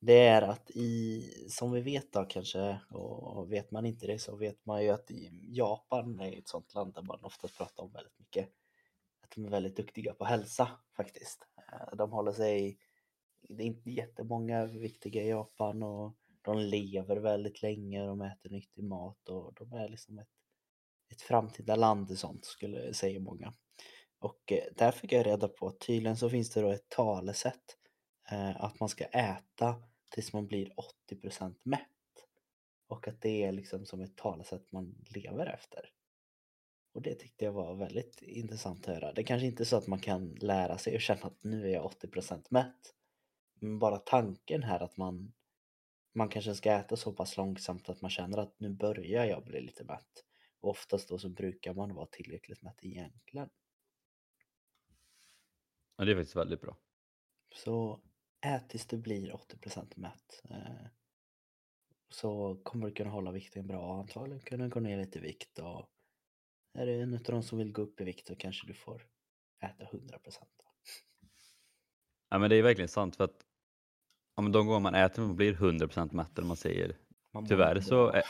[0.00, 4.36] Det är att i, som vi vet då kanske, och vet man inte det så
[4.36, 7.92] vet man ju att i Japan är ett sånt land där man ofta pratar om
[7.92, 8.48] väldigt mycket.
[9.20, 11.46] Att de är väldigt duktiga på hälsa faktiskt.
[11.56, 12.78] Eh, de håller sig,
[13.48, 18.84] det är inte jättemånga viktiga i Japan och de lever väldigt länge, de äter nyttig
[18.84, 20.28] mat och de är liksom ett,
[21.12, 23.54] ett framtida land och sånt skulle säga många.
[24.18, 27.76] Och eh, där fick jag reda på att tydligen så finns det då ett talesätt
[28.30, 30.72] eh, att man ska äta tills man blir
[31.10, 31.80] 80% mätt.
[32.86, 35.90] Och att det är liksom som ett talesätt man lever efter.
[36.94, 39.12] Och det tyckte jag var väldigt intressant att höra.
[39.12, 41.72] Det kanske inte är så att man kan lära sig och känna att nu är
[41.72, 42.94] jag 80% mätt.
[43.64, 45.32] Men bara tanken här att man,
[46.12, 49.60] man kanske ska äta så pass långsamt att man känner att nu börjar jag bli
[49.60, 50.24] lite mätt.
[50.60, 53.50] Och oftast då så brukar man vara tillräckligt mätt egentligen.
[55.96, 56.76] Ja, det är faktiskt väldigt bra.
[57.54, 58.00] Så
[58.46, 60.42] ät tills du blir 80% mätt.
[60.50, 60.86] Eh,
[62.08, 65.58] så kommer du kunna hålla vikten bra och antagligen kunna gå ner lite i vikt
[65.58, 65.90] och
[66.72, 69.06] är det en av de som vill gå upp i vikt så kanske du får
[69.60, 70.44] äta 100%.
[72.28, 73.43] Ja, men det är verkligen sant för att
[74.36, 76.96] ja, men de gånger man äter man blir 100% mätt eller man säger
[77.32, 78.22] Man tyvärr så är,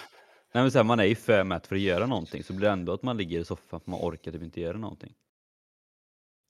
[0.52, 2.66] nej, men så här, man är ju för mätt för att göra någonting så blir
[2.66, 5.14] det ändå att man ligger i soffan för man orkar typ inte göra någonting.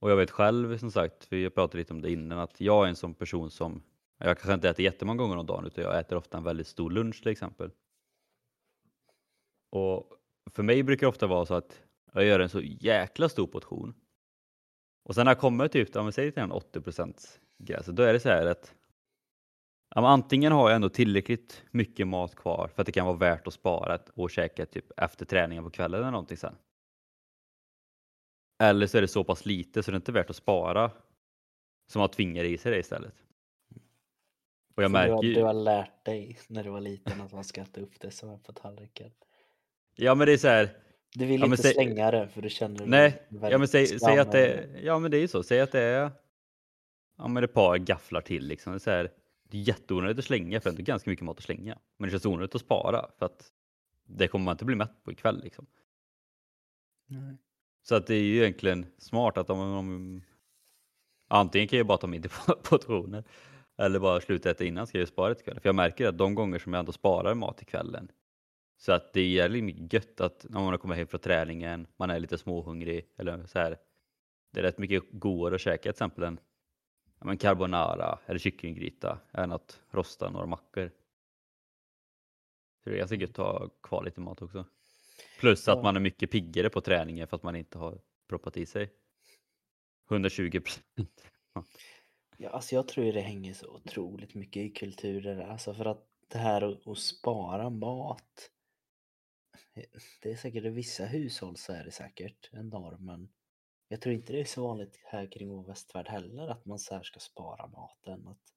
[0.00, 2.84] Och jag vet själv som sagt, för jag pratade lite om det innan, att jag
[2.84, 3.82] är en sån person som
[4.18, 6.90] jag kanske inte äter jättemånga gånger om dagen utan jag äter ofta en väldigt stor
[6.90, 7.70] lunch till exempel.
[9.70, 10.10] Och
[10.50, 11.80] för mig brukar det ofta vara så att
[12.12, 13.94] jag gör en så jäkla stor portion.
[15.04, 18.12] Och sen när jag kommer typ, om vi säger till en 80% gränsen, då är
[18.12, 18.74] det så här att
[19.88, 23.16] ja, men antingen har jag ändå tillräckligt mycket mat kvar för att det kan vara
[23.16, 26.54] värt att spara och käka typ efter träningen på kvällen eller någonting sen.
[28.62, 30.90] Eller så är det så pass lite så det är inte värt att spara
[31.86, 33.14] som att tvinga i sig det istället.
[34.76, 37.32] Och jag För du, har, märker du har lärt dig när du var liten att
[37.32, 39.10] man ska äta upp det som är på tallriken.
[39.96, 40.76] ja men det är så här,
[41.14, 44.18] Du vill Ja, inte säg- slänga det för du känner nej, ja men säg, säg
[44.18, 46.10] att det, ja men det är ju så, säg att det är
[47.16, 48.80] ja men ett par gafflar till liksom.
[48.80, 49.10] Så här,
[49.50, 51.78] det är jätteonödigt att slänga för det är ganska mycket mat att slänga.
[51.96, 53.52] Men det känns onödigt att spara för att
[54.06, 55.66] det kommer man inte bli mätt på ikväll liksom.
[57.06, 57.36] Nej.
[57.82, 60.22] Så att det är ju egentligen smart att om, om
[61.28, 62.30] antingen kan jag bara ta mindre
[62.62, 63.24] portioner
[63.76, 65.60] eller bara sluta äta innan ska jag spara till kvällen.
[65.60, 68.08] För jag märker att de gånger som jag ändå sparar mat till kvällen
[68.76, 72.10] så att det är jävligt mycket gött att när man kommer hem från träningen, man
[72.10, 73.76] är lite småhungrig eller så här.
[74.52, 76.36] Det är rätt mycket godare att käka till exempel ja,
[77.24, 80.90] men carbonara eller kycklinggryta än att rosta några mackor.
[82.84, 84.64] Så det är ganska gött att ha kvar lite mat också.
[85.40, 87.98] Plus att man är mycket piggare på träningen för att man inte har
[88.28, 88.92] proppat i sig
[90.10, 91.30] 120 procent.
[92.36, 95.40] Ja, alltså jag tror det hänger så otroligt mycket i kulturer.
[95.40, 98.50] Alltså för att det här att, att spara mat.
[100.22, 103.28] Det är säkert i vissa hushåll så är det säkert en norm men
[103.88, 106.94] jag tror inte det är så vanligt här kring vår västvärld heller att man så
[106.94, 108.28] här ska spara maten.
[108.28, 108.54] Att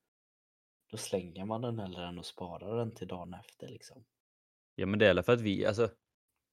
[0.92, 4.06] då slänger man den hellre än att spara den till dagen efter liksom.
[4.76, 5.90] Ja men det är för att vi, alltså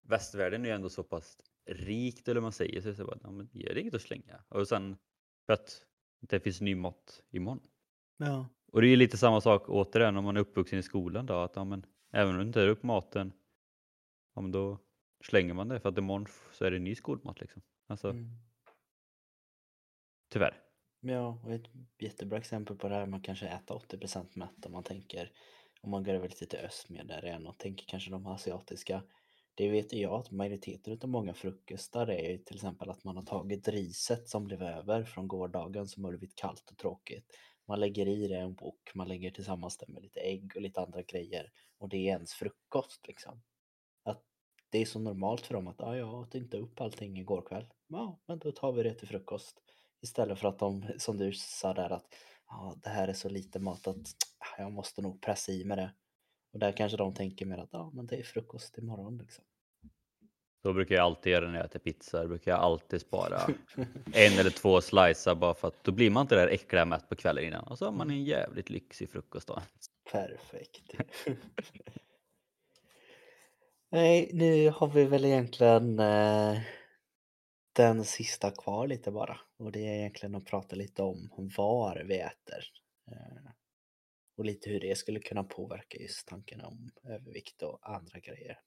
[0.03, 3.49] västvärlden är ju ändå så pass rikt eller man säger så, så bara, ja, men
[3.53, 4.45] det är inget att slänga.
[4.49, 4.97] Och sen
[5.47, 5.87] för att
[6.21, 7.67] det finns ny mat imorgon.
[8.17, 8.49] Ja.
[8.73, 11.35] Och det är ju lite samma sak återigen om man är uppvuxen i skolan då
[11.35, 13.33] att ja, men, även om du inte är upp maten
[14.35, 14.79] ja, men då
[15.25, 17.63] slänger man det för att imorgon så är det ny skolmat liksom.
[17.87, 18.31] Alltså Mm
[20.35, 20.61] tyvärr.
[21.01, 24.83] Ja, och ett jättebra exempel på det här man kanske äter 80% mätt om man
[24.83, 25.33] tänker
[25.81, 29.03] om man går över lite till östmedel igen och tänker kanske de asiatiska.
[29.55, 33.17] Det vet ju jag att majoriteten av många frukostar är ju till exempel att man
[33.17, 37.27] har tagit riset som blev över från gårdagen som har blivit kallt och tråkigt.
[37.69, 40.81] Man lägger i det en bok, man lägger tillsammans det med lite ägg och lite
[40.81, 43.43] andra grejer och det är ens frukost liksom.
[44.03, 44.23] Att
[44.71, 47.67] det är så normalt för dem att ah, jag åt inte upp allting igår kväll.
[47.87, 49.63] Ja, men då tar vi det till frukost.
[50.05, 52.05] Istället för att de, som du sa där, att
[52.49, 53.97] ja, det här är så lite mat att
[54.39, 55.91] ah, jag måste nog pressa i med det.
[56.53, 59.45] Och där kanske de tänker mer att ja, men det är frukost imorgon liksom.
[60.63, 62.23] Så brukar jag alltid göra när jag äter pizza.
[62.23, 63.41] Då brukar jag alltid spara
[64.13, 67.17] en eller två slicer bara för att då blir man inte där äckliga mätt på
[67.17, 67.65] kvällen innan.
[67.65, 69.63] Och så har man en jävligt lyxig frukost då.
[70.13, 70.95] Perfekt.
[73.91, 76.59] Nej, nu har vi väl egentligen eh,
[77.75, 79.41] den sista kvar lite bara.
[79.57, 82.65] Och det är egentligen att prata lite om var vi äter.
[83.11, 83.51] Eh,
[84.37, 88.61] och lite hur det skulle kunna påverka just tanken om övervikt och andra grejer.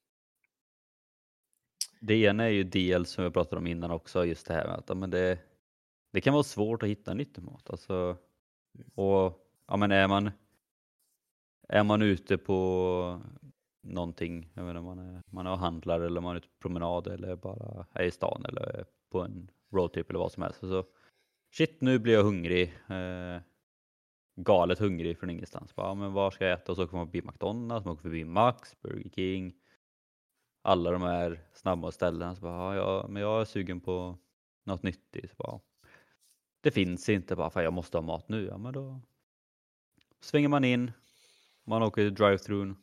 [2.00, 4.74] Det ena är ju dels som jag pratade om innan också, just det här med
[4.74, 5.38] att ja, men det,
[6.12, 7.70] det kan vara svårt att hitta nyttig mat.
[7.70, 8.16] Alltså,
[8.94, 10.30] och ja, men är man
[11.68, 13.22] är man ute på
[13.82, 17.06] någonting, jag menar, man, är, man är och handlar eller man är ute på promenad
[17.06, 20.60] eller bara är i stan eller på en roadtrip eller vad som helst.
[20.60, 20.84] Så,
[21.54, 22.74] shit, nu blir jag hungrig.
[22.88, 23.40] Eh,
[24.36, 25.74] galet hungrig från ingenstans.
[25.74, 26.72] Bara, men var ska jag äta?
[26.72, 29.54] Och så åker man förbi McDonalds, man åker förbi Max, Burger King.
[30.62, 32.34] Alla de här snabbmatsställena.
[32.34, 34.18] Så bara, ja, men jag är sugen på
[34.64, 35.30] något nyttigt.
[35.30, 35.60] Så bara,
[36.60, 38.46] det finns inte, bara för jag måste ha mat nu.
[38.46, 39.00] Ja, men då
[40.20, 40.92] svänger man in,
[41.64, 42.76] man åker till drive-thrun.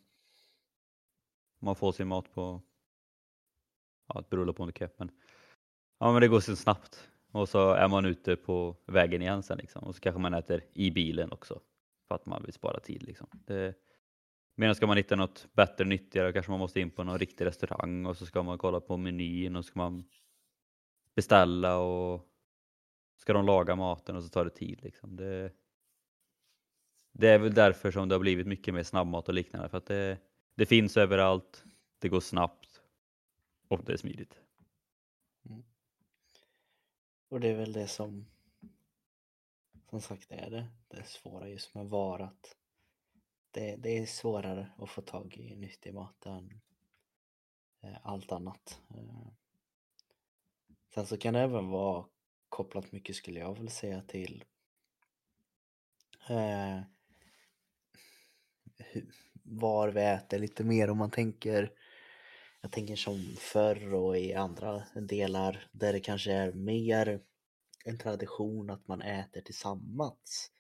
[1.60, 2.62] Man får sin mat på,
[4.08, 5.12] ja det beror på om det är men,
[6.00, 7.10] ja men det går så snabbt.
[7.32, 9.84] Och så är man ute på vägen igen sen liksom.
[9.84, 11.62] Och så kanske man äter i bilen också.
[12.08, 13.28] För att man vill spara tid liksom.
[13.32, 13.76] Det,
[14.56, 18.06] medan ska man hitta något bättre, nyttigare, kanske man måste in på någon riktig restaurang
[18.06, 20.04] och så ska man kolla på menyn och så ska man
[21.16, 22.22] beställa och
[23.18, 25.16] ska de laga maten och så tar det tid liksom.
[25.16, 25.52] Det,
[27.14, 29.70] det är väl därför som det har blivit mycket mer snabbmat och liknande.
[29.70, 30.18] För att det,
[30.56, 31.64] det finns överallt,
[32.00, 32.82] det går snabbt
[33.68, 34.45] och det är smidigt.
[37.30, 38.26] Och det är väl det som
[39.90, 42.58] som sagt är det, det svåra just med VAR att
[43.52, 46.62] det, det är svårare att få tag i nyttig mat än
[47.82, 48.82] eh, allt annat.
[48.90, 49.28] Eh,
[50.94, 52.06] sen så kan det även vara
[52.50, 54.44] kopplat mycket skulle jag väl säga till
[56.30, 56.82] eh,
[59.44, 61.72] var vi äter lite mer om man tänker
[62.66, 67.22] jag tänker som förr och i andra delar där det kanske är mer
[67.84, 70.52] en tradition att man äter tillsammans.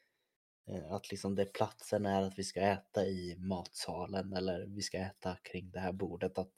[0.67, 4.97] Eh, att liksom det platsen är att vi ska äta i matsalen eller vi ska
[4.97, 6.37] äta kring det här bordet.
[6.37, 6.51] Att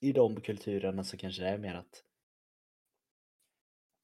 [0.00, 2.04] I de kulturerna så kanske det är mer att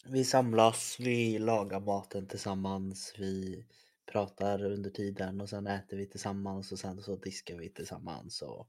[0.04, 3.66] vi samlas, vi lagar maten tillsammans, vi
[4.06, 8.42] pratar under tiden och sen äter vi tillsammans och sen så diskar vi tillsammans.
[8.42, 8.68] Och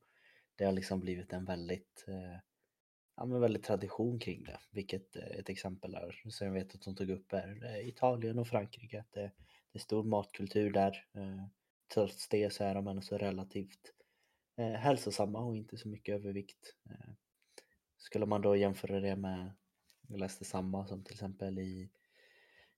[0.56, 2.40] det har liksom blivit en väldigt, eh,
[3.16, 4.60] ja, men väldigt tradition kring det.
[4.72, 8.40] Vilket eh, ett exempel är, som jag vet att de tog upp är eh, Italien
[8.40, 9.00] och Frankrike.
[9.00, 9.32] Att det,
[9.72, 11.06] det är stor matkultur där.
[11.14, 11.46] Eh,
[11.94, 13.94] trots det så är de ändå så relativt
[14.58, 16.76] eh, hälsosamma och inte så mycket övervikt.
[17.98, 19.54] Skulle man då jämföra det med,
[20.08, 21.90] jag läste samma som till exempel i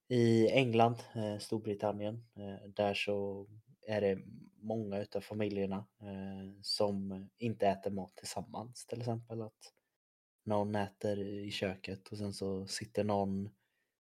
[0.08, 3.48] i England, eh, Storbritannien, eh, där så
[3.88, 4.20] är det
[4.62, 9.42] många utav familjerna eh, som inte äter mat tillsammans till exempel.
[9.42, 9.74] Att
[10.44, 13.50] någon äter i köket och sen så sitter någon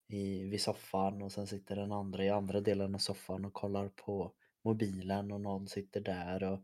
[0.08, 3.90] i, vid soffan och sen sitter den andra i andra delen av soffan och kollar
[3.90, 6.44] på mobilen och någon sitter där.
[6.44, 6.60] och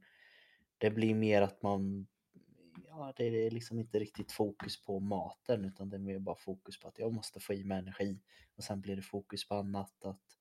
[0.77, 2.07] Det blir mer att man
[2.87, 6.79] ja, det är liksom inte riktigt fokus på maten utan det är mer bara fokus
[6.79, 8.19] på att jag måste få i mig energi
[8.55, 10.05] och sen blir det fokus på annat.
[10.05, 10.37] Att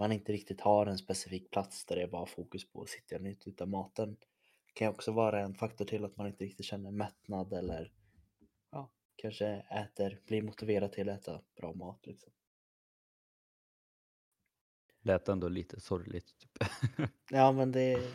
[0.00, 3.16] man inte riktigt har en specifik plats där det är bara fokus på att sitta
[3.16, 4.16] och njuta av maten.
[4.66, 7.92] Det kan också vara en faktor till att man inte riktigt känner mättnad eller
[8.70, 12.06] ja, kanske äter, blir motiverad till att äta bra mat.
[12.06, 12.32] Liksom.
[15.02, 16.38] Lät ändå lite sorgligt.
[16.38, 16.70] Typ.
[17.30, 18.12] ja men det,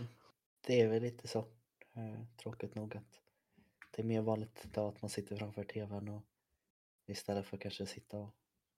[0.61, 1.39] det är väl lite så.
[1.93, 3.21] Eh, tråkigt nog att
[3.91, 6.23] det är mer vanligt idag att man sitter framför tvn och
[7.05, 8.31] istället för att kanske sitta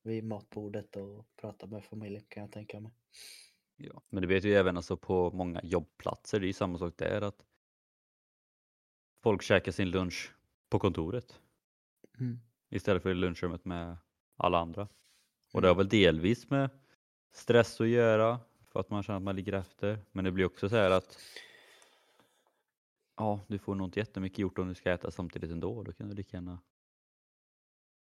[0.07, 2.91] vid matbordet och prata med familjen kan jag tänka mig.
[3.75, 6.93] Ja, men det vet ju även alltså på många jobbplatser, det är ju samma sak
[6.97, 7.45] där att
[9.23, 10.33] folk käkar sin lunch
[10.69, 11.39] på kontoret
[12.19, 12.39] mm.
[12.69, 13.97] istället för i lunchrummet med
[14.35, 14.87] alla andra.
[15.53, 15.77] Och det har mm.
[15.77, 16.69] väl delvis med
[17.31, 19.99] stress att göra för att man känner att man ligger efter.
[20.11, 21.17] Men det blir också så här att
[23.17, 25.83] Ja, du får nog inte jättemycket gjort om du ska äta samtidigt ändå.
[25.83, 26.59] Då kan du lika gärna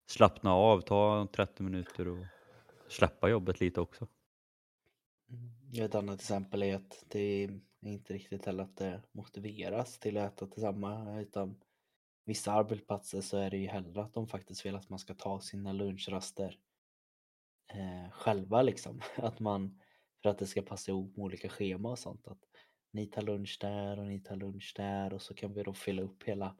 [0.07, 2.25] slappna av, ta 30 minuter och
[2.87, 4.07] släppa jobbet lite också.
[5.29, 5.85] Mm.
[5.85, 10.33] Ett annat exempel är att det är inte riktigt heller att det motiveras till att
[10.33, 11.55] äta tillsammans utan
[12.25, 15.39] vissa arbetsplatser så är det ju hellre att de faktiskt vill att man ska ta
[15.39, 16.59] sina lunchraster
[17.73, 19.01] eh, själva liksom.
[19.15, 19.79] Att man,
[20.21, 22.27] för att det ska passa ihop med olika schema och sånt.
[22.27, 22.43] Att
[22.91, 26.01] ni tar lunch där och ni tar lunch där och så kan vi då fylla
[26.01, 26.55] upp hela,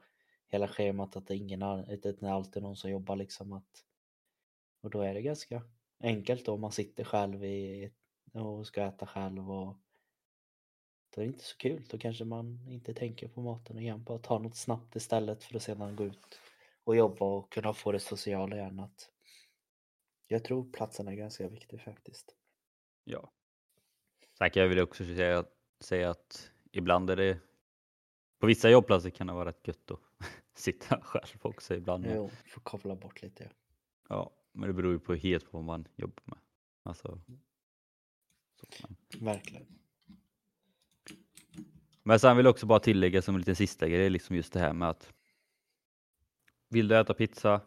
[0.48, 3.84] hela schemat att det, ingen, det är alltid någon som jobbar liksom att
[4.80, 5.62] och då är det ganska
[6.00, 7.90] enkelt då om man sitter själv i,
[8.32, 9.76] och ska äta själv och
[11.10, 11.86] då är det inte så kul.
[11.90, 15.62] Då kanske man inte tänker på maten igen, bara tar något snabbt istället för att
[15.62, 16.40] sedan gå ut
[16.84, 18.80] och jobba och kunna få det sociala igen.
[18.80, 19.10] Att
[20.26, 22.36] jag tror platsen är ganska viktig faktiskt.
[23.04, 23.32] Ja.
[24.38, 25.44] Sen kan jag väl också säga
[25.80, 27.38] säga att ibland är det
[28.38, 30.00] på vissa jobbplatser kan det vara rätt gött att
[30.54, 32.06] sitta själv också ibland.
[32.08, 33.50] Jo, få koppla bort lite.
[34.08, 36.38] Ja, men det beror ju på helt på vad man jobbar med.
[36.82, 37.20] Alltså.
[39.20, 39.66] Verkligen.
[42.02, 44.60] Men sen vill jag också bara tillägga som en liten sista grej, liksom just det
[44.60, 45.12] här med att
[46.68, 47.60] vill du äta pizza,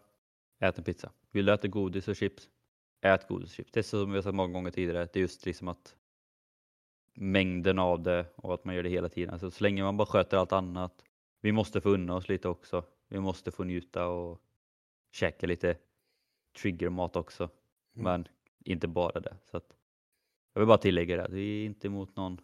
[0.59, 1.11] ät en pizza.
[1.31, 2.49] Vill du äta godis och chips,
[3.01, 3.71] ät godis och chips.
[3.71, 5.95] Det är som vi har sagt många gånger tidigare, det är just liksom att
[7.13, 9.29] mängden av det och att man gör det hela tiden.
[9.29, 11.03] Alltså, så länge man bara sköter allt annat.
[11.41, 12.83] Vi måste få unna oss lite också.
[13.07, 14.41] Vi måste få njuta och
[15.11, 15.77] käka lite
[16.61, 17.43] triggermat också.
[17.43, 18.03] Mm.
[18.03, 18.27] Men
[18.65, 19.37] inte bara det.
[19.51, 19.73] Så att,
[20.53, 22.41] jag vill bara tillägga det, vi är inte emot någon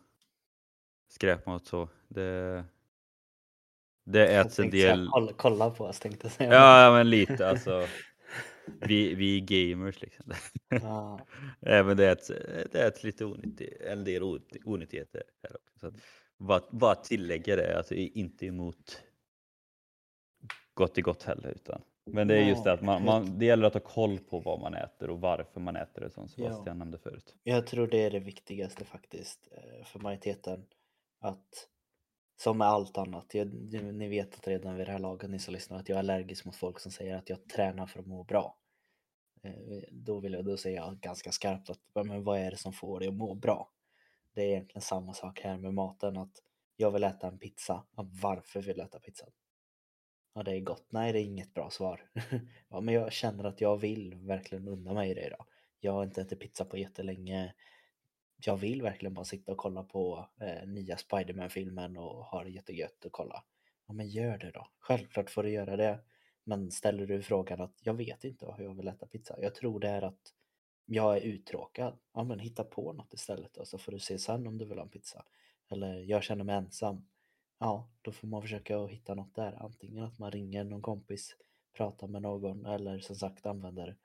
[1.07, 1.89] skräpmat så.
[2.07, 2.63] Det,
[4.03, 5.09] det äts en del.
[5.37, 6.53] Kolla, på oss tänkte jag säga.
[6.53, 7.87] Ja, men lite alltså.
[8.81, 10.33] Vi, vi är gamers liksom.
[10.69, 11.19] Ja,
[11.61, 12.27] Även det äts,
[12.71, 15.79] det äts lite onyttig, en del onytt- onyttigheter här också.
[15.79, 15.93] Så att
[16.37, 19.03] bara, bara tillägga det, alltså är inte emot
[20.73, 21.49] gott i gott heller.
[21.49, 24.39] Utan, men det är just det att man, man, det gäller att ha koll på
[24.39, 27.35] vad man äter och varför man äter det som Sebastian nämnde förut.
[27.43, 30.65] Jag tror det är det viktigaste faktiskt eh, för majoriteten.
[31.19, 31.67] Att
[32.37, 33.53] som med allt annat, jag,
[33.93, 36.45] ni vet att redan vid det här laget ni som lyssnar att jag är allergisk
[36.45, 38.57] mot folk som säger att jag tränar för att må bra.
[39.43, 42.73] Eh, då vill jag, då säger jag ganska skarpt att men vad är det som
[42.73, 43.71] får dig att må bra?
[44.33, 46.43] Det är egentligen samma sak här med maten att
[46.75, 47.83] jag vill äta en pizza.
[48.21, 49.25] Varför vill jag äta pizza?
[50.33, 50.85] Ja, det är gott.
[50.89, 52.09] Nej, det är inget bra svar.
[52.69, 55.45] ja, men jag känner att jag vill verkligen unna mig det idag.
[55.79, 57.53] Jag har inte ätit pizza på jättelänge.
[58.45, 63.05] Jag vill verkligen bara sitta och kolla på eh, nya Spiderman-filmen och ha det jättegött
[63.05, 63.43] och kolla.
[63.87, 64.67] Ja, men gör det då.
[64.79, 65.99] Självklart får du göra det.
[66.43, 69.35] Men ställer du frågan att jag vet inte hur jag vill äta pizza.
[69.41, 70.33] Jag tror det är att
[70.85, 71.97] jag är uttråkad.
[72.13, 74.77] Ja, men hitta på något istället då, så får du se sen om du vill
[74.77, 75.25] ha en pizza.
[75.69, 77.07] Eller jag känner mig ensam.
[77.59, 79.63] Ja, då får man försöka att hitta något där.
[79.63, 81.35] Antingen att man ringer någon kompis,
[81.73, 83.97] pratar med någon eller som sagt använder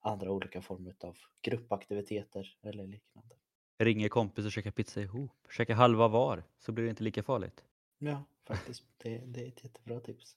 [0.00, 3.39] andra olika former av gruppaktiviteter eller liknande.
[3.80, 5.32] Ringer kompis och käkar pizza ihop.
[5.50, 7.64] Käka halva var så blir det inte lika farligt.
[7.98, 8.84] Ja, faktiskt.
[8.98, 10.36] Det, det är ett jättebra tips.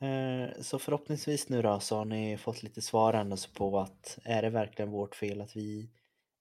[0.00, 4.42] Eh, Så förhoppningsvis nu då så har ni fått lite svar ändå på att är
[4.42, 5.90] det verkligen vårt fel att vi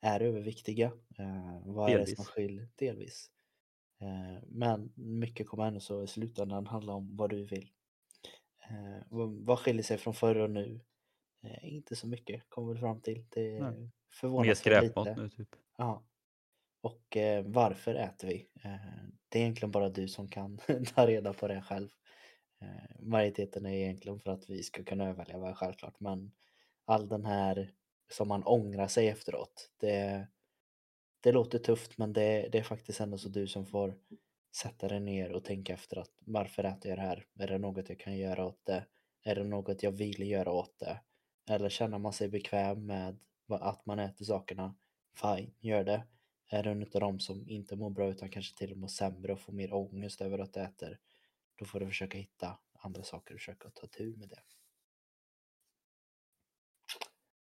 [0.01, 0.91] är överviktiga?
[1.17, 2.27] Eh, Vad är det som Delvis.
[2.27, 2.67] skiljer?
[2.75, 3.31] Delvis.
[4.01, 7.71] Eh, Men mycket kommer ändå så i slutändan handla om vad du vill.
[9.45, 10.79] Vad skiljer sig från förr och nu?
[11.47, 13.25] Eh, Inte så mycket kommer vi fram till.
[13.29, 13.71] Det Nej.
[13.71, 15.21] Mer förvånansvärt skräpmat lite.
[15.21, 15.55] nu typ.
[15.77, 16.03] Ja.
[16.81, 18.49] Och eh, varför äter vi?
[18.63, 18.75] Eh,
[19.29, 20.57] det är egentligen bara du som kan
[20.95, 21.89] ta reda på det själv.
[22.61, 26.31] Eh, majoriteten är egentligen för att vi ska kunna överleva självklart men
[26.85, 27.71] all den här
[28.11, 29.69] som man ångrar sig efteråt.
[29.77, 30.27] Det,
[31.19, 33.95] det låter tufft men det, det är faktiskt ändå så du som får
[34.55, 37.25] sätta dig ner och tänka efter att varför äter jag det här?
[37.39, 38.85] Är det något jag kan göra åt det?
[39.23, 40.99] Är det något jag vill göra åt det?
[41.49, 43.17] Eller känner man sig bekväm med
[43.47, 44.75] att man äter sakerna?
[45.15, 46.07] Fine, gör det.
[46.49, 49.33] Är det en av dem som inte mår bra utan kanske till och med sämre
[49.33, 50.85] och får mer ångest över att äta
[51.55, 54.41] då får du försöka hitta andra saker och försöka ta tur med det.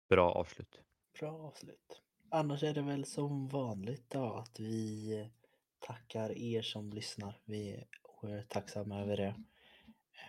[0.09, 0.81] Bra avslut.
[1.21, 2.03] Bra avslut.
[2.31, 5.31] Annars är det väl som vanligt då att vi
[5.79, 7.41] tackar er som lyssnar.
[7.45, 9.35] Vi är oerhört tacksamma över det.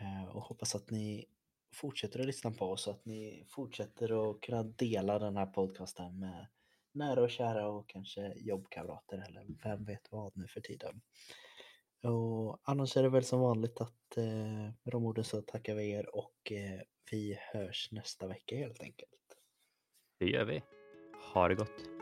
[0.02, 1.26] Eh, Och hoppas att ni
[1.74, 6.20] fortsätter att lyssna på oss och att ni fortsätter att kunna dela den här podcasten
[6.20, 6.48] med
[6.92, 11.02] nära och kära och kanske jobbkamrater eller vem vet vad nu för tiden.
[12.04, 14.24] Och annars är det väl som vanligt att eh,
[14.84, 19.10] med de orden så tackar vi er och eh, vi hörs nästa vecka helt enkelt.
[20.20, 20.64] Det gör vi.
[21.34, 21.99] Ha det gott.